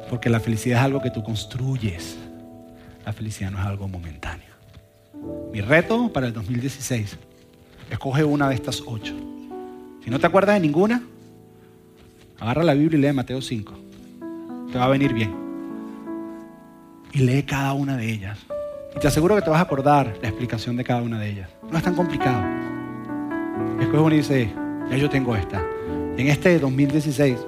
Porque 0.09 0.31
la 0.31 0.41
felicidad 0.41 0.79
es 0.79 0.85
algo 0.87 1.03
que 1.03 1.11
tú 1.11 1.23
construyes. 1.23 2.17
La 3.05 3.13
felicidad 3.13 3.51
no 3.51 3.59
es 3.59 3.67
algo 3.67 3.87
momentáneo. 3.87 4.49
Mi 5.53 5.61
reto 5.61 6.11
para 6.11 6.27
el 6.27 6.33
2016, 6.33 7.19
escoge 7.91 8.25
una 8.25 8.49
de 8.49 8.55
estas 8.55 8.83
ocho. 8.87 9.15
Si 10.03 10.09
no 10.09 10.19
te 10.19 10.27
acuerdas 10.27 10.55
de 10.55 10.61
ninguna, 10.61 11.03
agarra 12.41 12.65
la 12.65 12.73
Biblia 12.73 12.99
y 12.99 13.03
lee 13.03 13.13
Mateo 13.13 13.43
5. 13.43 13.75
Te 14.73 14.79
va 14.79 14.87
a 14.87 14.89
venir 14.89 15.13
bien. 15.13 15.35
Y 17.13 17.19
lee 17.19 17.43
cada 17.43 17.75
una 17.75 17.99
de 17.99 18.11
ellas. 18.11 18.39
Te 19.01 19.07
aseguro 19.07 19.37
que 19.37 19.43
te 19.43 19.51
vas 19.51 19.61
a 19.61 19.63
acordar 19.63 20.19
la 20.21 20.29
explicación 20.29 20.75
de 20.77 20.83
cada 20.83 21.03
una 21.03 21.21
de 21.21 21.31
ellas. 21.31 21.49
No 21.71 21.79
es 21.79 21.85
tan 21.85 21.95
complicado. 21.95 22.43
Después 23.79 24.03
uno 24.03 24.15
dice, 24.15 24.53
ya 24.91 24.97
yo 24.97 25.09
tengo 25.09 25.37
esta. 25.37 25.65
En 26.17 26.27
este 26.27 26.59
2016 26.59 27.39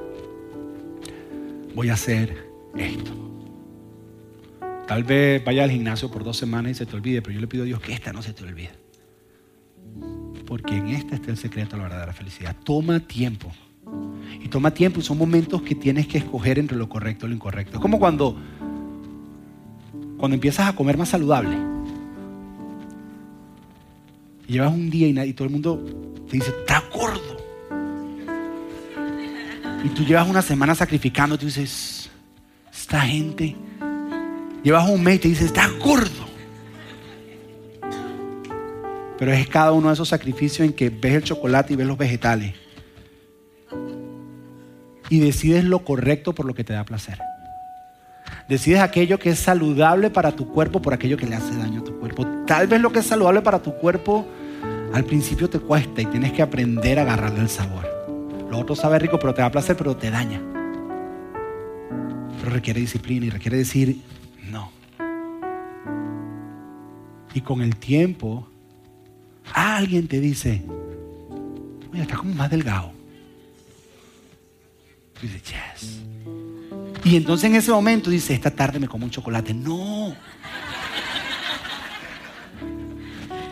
voy 1.74 1.88
a 1.88 1.94
hacer 1.94 2.46
esto. 2.76 3.10
Tal 4.86 5.02
vez 5.02 5.44
vaya 5.44 5.64
al 5.64 5.70
gimnasio 5.70 6.08
por 6.08 6.22
dos 6.22 6.36
semanas 6.36 6.72
y 6.72 6.74
se 6.76 6.86
te 6.86 6.94
olvide, 6.94 7.20
pero 7.20 7.34
yo 7.34 7.40
le 7.40 7.48
pido 7.48 7.64
a 7.64 7.66
Dios 7.66 7.80
que 7.80 7.94
esta 7.94 8.12
no 8.12 8.22
se 8.22 8.32
te 8.32 8.44
olvide. 8.44 8.70
Porque 10.46 10.76
en 10.76 10.88
esta 10.88 11.16
está 11.16 11.32
el 11.32 11.36
secreto 11.36 11.72
de 11.72 11.78
la 11.78 11.88
verdadera 11.88 12.12
felicidad. 12.12 12.54
Toma 12.64 13.00
tiempo. 13.00 13.50
Y 14.40 14.46
toma 14.48 14.72
tiempo 14.72 15.00
y 15.00 15.02
son 15.02 15.18
momentos 15.18 15.62
que 15.62 15.74
tienes 15.74 16.06
que 16.06 16.18
escoger 16.18 16.60
entre 16.60 16.76
lo 16.76 16.88
correcto 16.88 17.26
y 17.26 17.30
lo 17.30 17.34
incorrecto. 17.34 17.78
Es 17.78 17.82
como 17.82 17.98
cuando 17.98 18.36
cuando 20.20 20.34
empiezas 20.34 20.68
a 20.68 20.76
comer 20.76 20.98
más 20.98 21.08
saludable. 21.08 21.56
Llevas 24.46 24.72
un 24.72 24.90
día 24.90 25.24
y, 25.24 25.32
todo 25.32 25.46
el 25.46 25.52
mundo 25.52 25.82
te 26.28 26.36
dice, 26.36 26.50
está 26.50 26.84
gordo. 26.92 27.36
Y 29.82 29.88
tú 29.88 30.04
llevas 30.04 30.28
una 30.28 30.42
semana 30.42 30.74
sacrificando 30.74 31.38
tú 31.38 31.46
dices, 31.46 32.10
esta 32.70 33.00
gente. 33.00 33.56
Llevas 34.62 34.90
un 34.90 35.02
mes 35.02 35.16
y 35.16 35.18
te 35.20 35.28
dice, 35.28 35.46
está 35.46 35.68
gordo. 35.82 36.28
Pero 39.18 39.32
es 39.32 39.48
cada 39.48 39.72
uno 39.72 39.88
de 39.88 39.94
esos 39.94 40.08
sacrificios 40.08 40.66
en 40.66 40.74
que 40.74 40.90
ves 40.90 41.14
el 41.14 41.22
chocolate 41.22 41.72
y 41.72 41.76
ves 41.76 41.86
los 41.86 41.96
vegetales. 41.96 42.54
Y 45.08 45.18
decides 45.20 45.64
lo 45.64 45.84
correcto 45.84 46.34
por 46.34 46.44
lo 46.44 46.54
que 46.54 46.64
te 46.64 46.72
da 46.72 46.84
placer. 46.84 47.18
Decides 48.50 48.80
aquello 48.80 49.16
que 49.16 49.30
es 49.30 49.38
saludable 49.38 50.10
para 50.10 50.32
tu 50.32 50.48
cuerpo 50.48 50.82
por 50.82 50.92
aquello 50.92 51.16
que 51.16 51.24
le 51.24 51.36
hace 51.36 51.56
daño 51.56 51.82
a 51.82 51.84
tu 51.84 51.96
cuerpo. 52.00 52.26
Tal 52.48 52.66
vez 52.66 52.80
lo 52.80 52.90
que 52.90 52.98
es 52.98 53.06
saludable 53.06 53.42
para 53.42 53.62
tu 53.62 53.76
cuerpo 53.76 54.26
al 54.92 55.04
principio 55.04 55.48
te 55.48 55.60
cuesta 55.60 56.02
y 56.02 56.06
tienes 56.06 56.32
que 56.32 56.42
aprender 56.42 56.98
a 56.98 57.02
agarrarle 57.02 57.42
el 57.42 57.48
sabor. 57.48 57.88
Lo 58.50 58.58
otro 58.58 58.74
sabe 58.74 58.98
rico, 58.98 59.20
pero 59.20 59.32
te 59.34 59.42
da 59.42 59.52
placer, 59.52 59.76
pero 59.76 59.96
te 59.96 60.10
daña. 60.10 60.42
Pero 62.40 62.50
requiere 62.50 62.80
disciplina 62.80 63.26
y 63.26 63.30
requiere 63.30 63.56
decir 63.56 64.00
no. 64.50 64.72
Y 67.32 67.42
con 67.42 67.62
el 67.62 67.76
tiempo, 67.76 68.48
alguien 69.54 70.08
te 70.08 70.18
dice, 70.18 70.64
oye, 71.92 72.02
estás 72.02 72.18
como 72.18 72.34
más 72.34 72.50
delgado. 72.50 72.90
Y 75.22 75.28
dices, 75.28 75.42
yes. 75.44 76.00
Y 77.10 77.16
entonces 77.16 77.50
en 77.50 77.56
ese 77.56 77.72
momento 77.72 78.08
dice, 78.08 78.32
esta 78.34 78.52
tarde 78.52 78.78
me 78.78 78.86
como 78.86 79.04
un 79.04 79.10
chocolate. 79.10 79.52
No. 79.52 80.14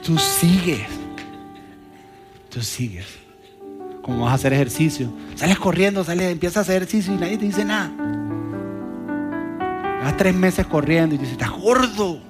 Tú 0.04 0.16
sigues. 0.16 0.86
Tú 2.50 2.62
sigues. 2.62 3.06
Como 4.00 4.26
vas 4.26 4.30
a 4.30 4.34
hacer 4.34 4.52
ejercicio. 4.52 5.12
Sales 5.34 5.58
corriendo, 5.58 6.04
sales, 6.04 6.30
empiezas 6.30 6.58
a 6.58 6.60
hacer 6.60 6.76
ejercicio 6.76 7.12
y 7.12 7.16
nadie 7.16 7.36
te 7.36 7.46
dice 7.46 7.64
nada. 7.64 7.90
Vas 10.04 10.16
tres 10.16 10.36
meses 10.36 10.64
corriendo 10.64 11.16
y 11.16 11.18
dices, 11.18 11.32
estás 11.32 11.50
gordo. 11.50 12.20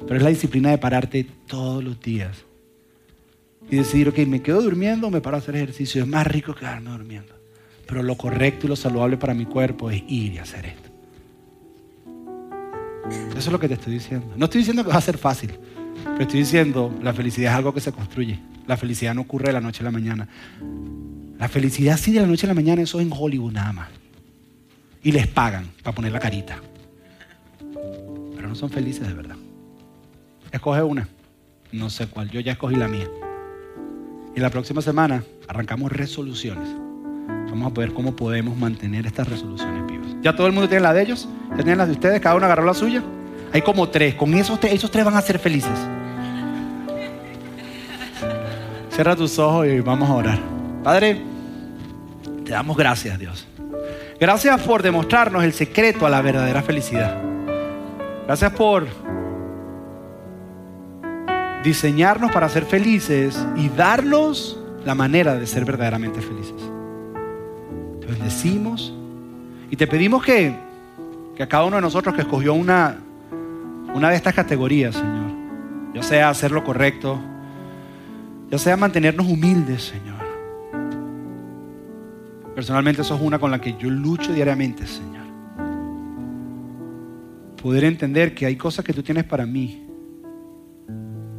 Pero 0.00 0.16
es 0.16 0.22
la 0.22 0.30
disciplina 0.30 0.70
de 0.70 0.78
pararte 0.78 1.28
todos 1.46 1.84
los 1.84 2.00
días 2.00 2.38
y 3.70 3.76
decidir, 3.76 4.08
ok, 4.08 4.18
me 4.26 4.42
quedo 4.42 4.60
durmiendo 4.60 5.06
o 5.06 5.10
me 5.12 5.20
paro 5.20 5.36
a 5.36 5.38
hacer 5.38 5.54
ejercicio. 5.54 6.02
Es 6.02 6.08
más 6.08 6.26
rico 6.26 6.56
quedarme 6.56 6.90
durmiendo. 6.90 7.41
Pero 7.92 8.02
lo 8.02 8.16
correcto 8.16 8.64
y 8.64 8.70
lo 8.70 8.76
saludable 8.76 9.18
para 9.18 9.34
mi 9.34 9.44
cuerpo 9.44 9.90
es 9.90 10.02
ir 10.08 10.32
y 10.32 10.38
hacer 10.38 10.64
esto. 10.64 10.88
Eso 13.36 13.38
es 13.38 13.52
lo 13.52 13.60
que 13.60 13.68
te 13.68 13.74
estoy 13.74 13.92
diciendo. 13.92 14.32
No 14.34 14.46
estoy 14.46 14.60
diciendo 14.60 14.82
que 14.82 14.88
va 14.88 14.96
a 14.96 15.02
ser 15.02 15.18
fácil, 15.18 15.50
pero 16.02 16.22
estoy 16.22 16.40
diciendo, 16.40 16.90
la 17.02 17.12
felicidad 17.12 17.52
es 17.52 17.58
algo 17.58 17.74
que 17.74 17.80
se 17.80 17.92
construye. 17.92 18.38
La 18.66 18.78
felicidad 18.78 19.14
no 19.14 19.20
ocurre 19.20 19.48
de 19.48 19.52
la 19.52 19.60
noche 19.60 19.82
a 19.82 19.84
la 19.84 19.90
mañana. 19.90 20.26
La 21.38 21.50
felicidad 21.50 21.98
sí 21.98 22.12
de 22.12 22.20
la 22.20 22.26
noche 22.26 22.46
a 22.46 22.48
la 22.48 22.54
mañana, 22.54 22.80
eso 22.80 22.98
es 22.98 23.06
en 23.06 23.12
Hollywood 23.14 23.52
nada 23.52 23.74
más. 23.74 23.90
Y 25.02 25.12
les 25.12 25.26
pagan 25.26 25.66
para 25.82 25.94
poner 25.94 26.12
la 26.12 26.20
carita. 26.20 26.62
Pero 28.34 28.48
no 28.48 28.54
son 28.54 28.70
felices 28.70 29.06
de 29.06 29.12
verdad. 29.12 29.36
Escoge 30.50 30.82
una. 30.82 31.06
No 31.72 31.90
sé 31.90 32.06
cuál. 32.06 32.30
Yo 32.30 32.40
ya 32.40 32.52
escogí 32.52 32.74
la 32.74 32.88
mía. 32.88 33.10
Y 34.34 34.40
la 34.40 34.48
próxima 34.48 34.80
semana 34.80 35.22
arrancamos 35.46 35.92
resoluciones. 35.92 36.81
Vamos 37.52 37.70
a 37.70 37.80
ver 37.80 37.92
cómo 37.92 38.16
podemos 38.16 38.56
mantener 38.56 39.04
estas 39.06 39.28
resoluciones 39.28 39.86
vivas. 39.86 40.08
¿Ya 40.22 40.34
todo 40.34 40.46
el 40.46 40.54
mundo 40.54 40.70
tiene 40.70 40.84
la 40.84 40.94
de 40.94 41.02
ellos? 41.02 41.28
¿Ya 41.50 41.56
tienen 41.56 41.76
las 41.76 41.86
de 41.86 41.92
ustedes? 41.92 42.18
¿Cada 42.18 42.34
uno 42.34 42.46
agarró 42.46 42.64
la 42.64 42.72
suya? 42.72 43.02
Hay 43.52 43.60
como 43.60 43.90
tres. 43.90 44.14
Con 44.14 44.32
esos, 44.32 44.58
esos 44.64 44.90
tres 44.90 45.04
van 45.04 45.16
a 45.16 45.20
ser 45.20 45.38
felices. 45.38 45.78
Cierra 48.88 49.14
tus 49.14 49.38
ojos 49.38 49.66
y 49.66 49.80
vamos 49.80 50.08
a 50.08 50.14
orar. 50.14 50.38
Padre, 50.82 51.20
te 52.42 52.52
damos 52.52 52.74
gracias, 52.74 53.18
Dios. 53.18 53.46
Gracias 54.18 54.58
por 54.62 54.82
demostrarnos 54.82 55.44
el 55.44 55.52
secreto 55.52 56.06
a 56.06 56.10
la 56.10 56.22
verdadera 56.22 56.62
felicidad. 56.62 57.20
Gracias 58.24 58.50
por 58.52 58.86
diseñarnos 61.62 62.32
para 62.32 62.48
ser 62.48 62.64
felices 62.64 63.38
y 63.56 63.68
darnos 63.68 64.58
la 64.86 64.94
manera 64.94 65.34
de 65.34 65.46
ser 65.46 65.66
verdaderamente 65.66 66.22
felices. 66.22 66.71
Bendecimos 68.12 68.92
y 69.70 69.76
te 69.76 69.86
pedimos 69.86 70.22
que, 70.22 70.54
que 71.34 71.42
a 71.42 71.48
cada 71.48 71.64
uno 71.64 71.76
de 71.76 71.82
nosotros 71.82 72.14
que 72.14 72.20
escogió 72.20 72.52
una, 72.52 72.98
una 73.94 74.10
de 74.10 74.16
estas 74.16 74.34
categorías, 74.34 74.94
Señor, 74.94 75.30
ya 75.94 76.02
sea 76.02 76.28
hacer 76.28 76.50
lo 76.50 76.62
correcto, 76.62 77.18
ya 78.50 78.58
sea 78.58 78.76
mantenernos 78.76 79.26
humildes, 79.26 79.84
Señor. 79.84 80.20
Personalmente 82.54 83.00
eso 83.00 83.14
es 83.14 83.20
una 83.22 83.38
con 83.38 83.50
la 83.50 83.62
que 83.62 83.74
yo 83.78 83.88
lucho 83.88 84.34
diariamente, 84.34 84.86
Señor. 84.86 85.22
Poder 87.62 87.84
entender 87.84 88.34
que 88.34 88.44
hay 88.44 88.56
cosas 88.56 88.84
que 88.84 88.92
tú 88.92 89.02
tienes 89.02 89.24
para 89.24 89.46
mí 89.46 89.86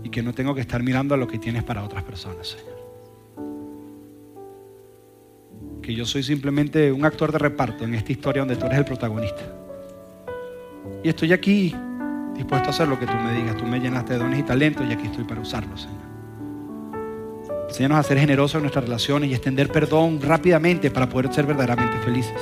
y 0.01 0.09
que 0.09 0.23
no 0.23 0.33
tengo 0.33 0.55
que 0.55 0.61
estar 0.61 0.81
mirando 0.81 1.13
a 1.13 1.17
lo 1.17 1.27
que 1.27 1.37
tienes 1.37 1.63
para 1.63 1.83
otras 1.83 2.03
personas, 2.03 2.47
Señor. 2.47 2.72
Que 5.83 5.93
yo 5.93 6.05
soy 6.05 6.23
simplemente 6.23 6.91
un 6.91 7.05
actor 7.05 7.31
de 7.31 7.37
reparto 7.37 7.83
en 7.83 7.93
esta 7.93 8.11
historia 8.11 8.41
donde 8.41 8.55
tú 8.55 8.65
eres 8.65 8.79
el 8.79 8.85
protagonista. 8.85 9.43
Y 11.03 11.09
estoy 11.09 11.33
aquí 11.33 11.75
dispuesto 12.35 12.69
a 12.69 12.71
hacer 12.71 12.87
lo 12.87 12.97
que 12.97 13.05
tú 13.05 13.13
me 13.13 13.33
digas. 13.33 13.57
Tú 13.57 13.65
me 13.65 13.79
llenaste 13.79 14.13
de 14.13 14.19
dones 14.19 14.39
y 14.39 14.43
talentos 14.43 14.85
y 14.89 14.93
aquí 14.93 15.07
estoy 15.07 15.25
para 15.25 15.41
usarlos, 15.41 15.81
Señor. 15.81 16.03
Enséñanos 17.67 17.97
a 17.97 18.03
ser 18.03 18.19
generosos 18.19 18.55
en 18.55 18.61
nuestras 18.61 18.85
relaciones 18.85 19.29
y 19.29 19.33
extender 19.33 19.67
perdón 19.69 20.21
rápidamente 20.21 20.89
para 20.89 21.09
poder 21.09 21.33
ser 21.33 21.45
verdaderamente 21.45 21.97
felices. 22.05 22.39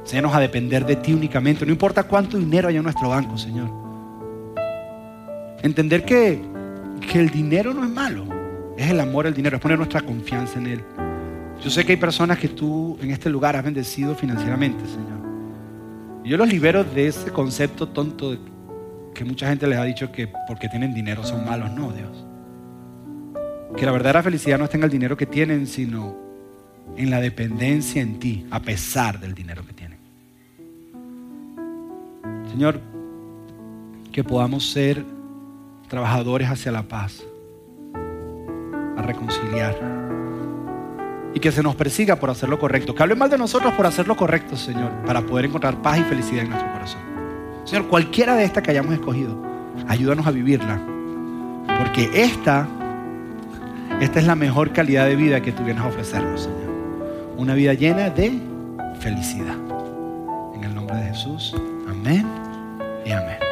Enséñanos 0.00 0.34
a 0.34 0.40
depender 0.40 0.84
de 0.84 0.96
ti 0.96 1.12
únicamente, 1.12 1.64
no 1.64 1.70
importa 1.70 2.02
cuánto 2.02 2.38
dinero 2.38 2.68
hay 2.68 2.76
en 2.76 2.82
nuestro 2.82 3.10
banco, 3.10 3.38
Señor. 3.38 3.70
Entender 5.62 6.04
que, 6.04 6.40
que 7.08 7.20
el 7.20 7.30
dinero 7.30 7.72
no 7.72 7.84
es 7.84 7.90
malo, 7.90 8.24
es 8.76 8.90
el 8.90 8.98
amor 8.98 9.28
al 9.28 9.34
dinero, 9.34 9.56
es 9.56 9.62
poner 9.62 9.78
nuestra 9.78 10.00
confianza 10.00 10.58
en 10.58 10.66
Él. 10.66 10.84
Yo 11.62 11.70
sé 11.70 11.84
que 11.84 11.92
hay 11.92 11.98
personas 11.98 12.38
que 12.38 12.48
tú 12.48 12.98
en 13.00 13.10
este 13.12 13.30
lugar 13.30 13.54
has 13.56 13.64
bendecido 13.64 14.14
financieramente, 14.16 14.84
Señor. 14.84 15.22
Yo 16.24 16.36
los 16.36 16.48
libero 16.48 16.82
de 16.84 17.06
ese 17.06 17.30
concepto 17.30 17.88
tonto 17.88 18.36
que 19.14 19.24
mucha 19.24 19.48
gente 19.48 19.66
les 19.66 19.78
ha 19.78 19.84
dicho 19.84 20.10
que 20.10 20.28
porque 20.48 20.68
tienen 20.68 20.92
dinero 20.94 21.24
son 21.24 21.44
malos. 21.44 21.70
No, 21.72 21.92
Dios. 21.92 22.24
Que 23.76 23.86
la 23.86 23.92
verdadera 23.92 24.22
felicidad 24.22 24.58
no 24.58 24.64
está 24.64 24.76
en 24.76 24.84
el 24.84 24.90
dinero 24.90 25.16
que 25.16 25.26
tienen, 25.26 25.66
sino 25.66 26.16
en 26.96 27.10
la 27.10 27.20
dependencia 27.20 28.02
en 28.02 28.18
ti, 28.18 28.46
a 28.50 28.60
pesar 28.60 29.20
del 29.20 29.34
dinero 29.34 29.64
que 29.66 29.72
tienen. 29.72 29.98
Señor, 32.50 32.80
que 34.10 34.24
podamos 34.24 34.70
ser 34.70 35.04
trabajadores 35.88 36.48
hacia 36.48 36.72
la 36.72 36.82
paz, 36.82 37.22
a 38.96 39.02
reconciliar. 39.02 40.01
Y 41.34 41.40
que 41.40 41.50
se 41.50 41.62
nos 41.62 41.74
persiga 41.74 42.16
por 42.16 42.30
hacer 42.30 42.48
lo 42.48 42.58
correcto. 42.58 42.94
Que 42.94 43.02
hable 43.02 43.14
mal 43.14 43.30
de 43.30 43.38
nosotros 43.38 43.72
por 43.74 43.86
hacer 43.86 44.06
lo 44.06 44.16
correcto, 44.16 44.56
Señor, 44.56 44.90
para 45.06 45.22
poder 45.22 45.46
encontrar 45.46 45.80
paz 45.80 45.98
y 45.98 46.02
felicidad 46.02 46.44
en 46.44 46.50
nuestro 46.50 46.72
corazón. 46.72 47.00
Señor, 47.64 47.88
cualquiera 47.88 48.34
de 48.36 48.44
estas 48.44 48.62
que 48.62 48.70
hayamos 48.70 48.92
escogido, 48.92 49.36
ayúdanos 49.88 50.26
a 50.26 50.30
vivirla. 50.30 50.80
Porque 51.78 52.10
esta 52.14 52.68
esta 54.02 54.18
es 54.18 54.26
la 54.26 54.34
mejor 54.34 54.72
calidad 54.72 55.06
de 55.06 55.14
vida 55.14 55.40
que 55.40 55.52
tú 55.52 55.62
vienes 55.62 55.84
a 55.84 55.86
ofrecernos, 55.86 56.42
Señor. 56.42 56.72
Una 57.36 57.54
vida 57.54 57.72
llena 57.74 58.10
de 58.10 58.36
felicidad. 58.98 59.56
En 60.56 60.64
el 60.64 60.74
nombre 60.74 60.96
de 60.96 61.04
Jesús. 61.04 61.54
Amén 61.88 62.26
y 63.06 63.12
amén. 63.12 63.51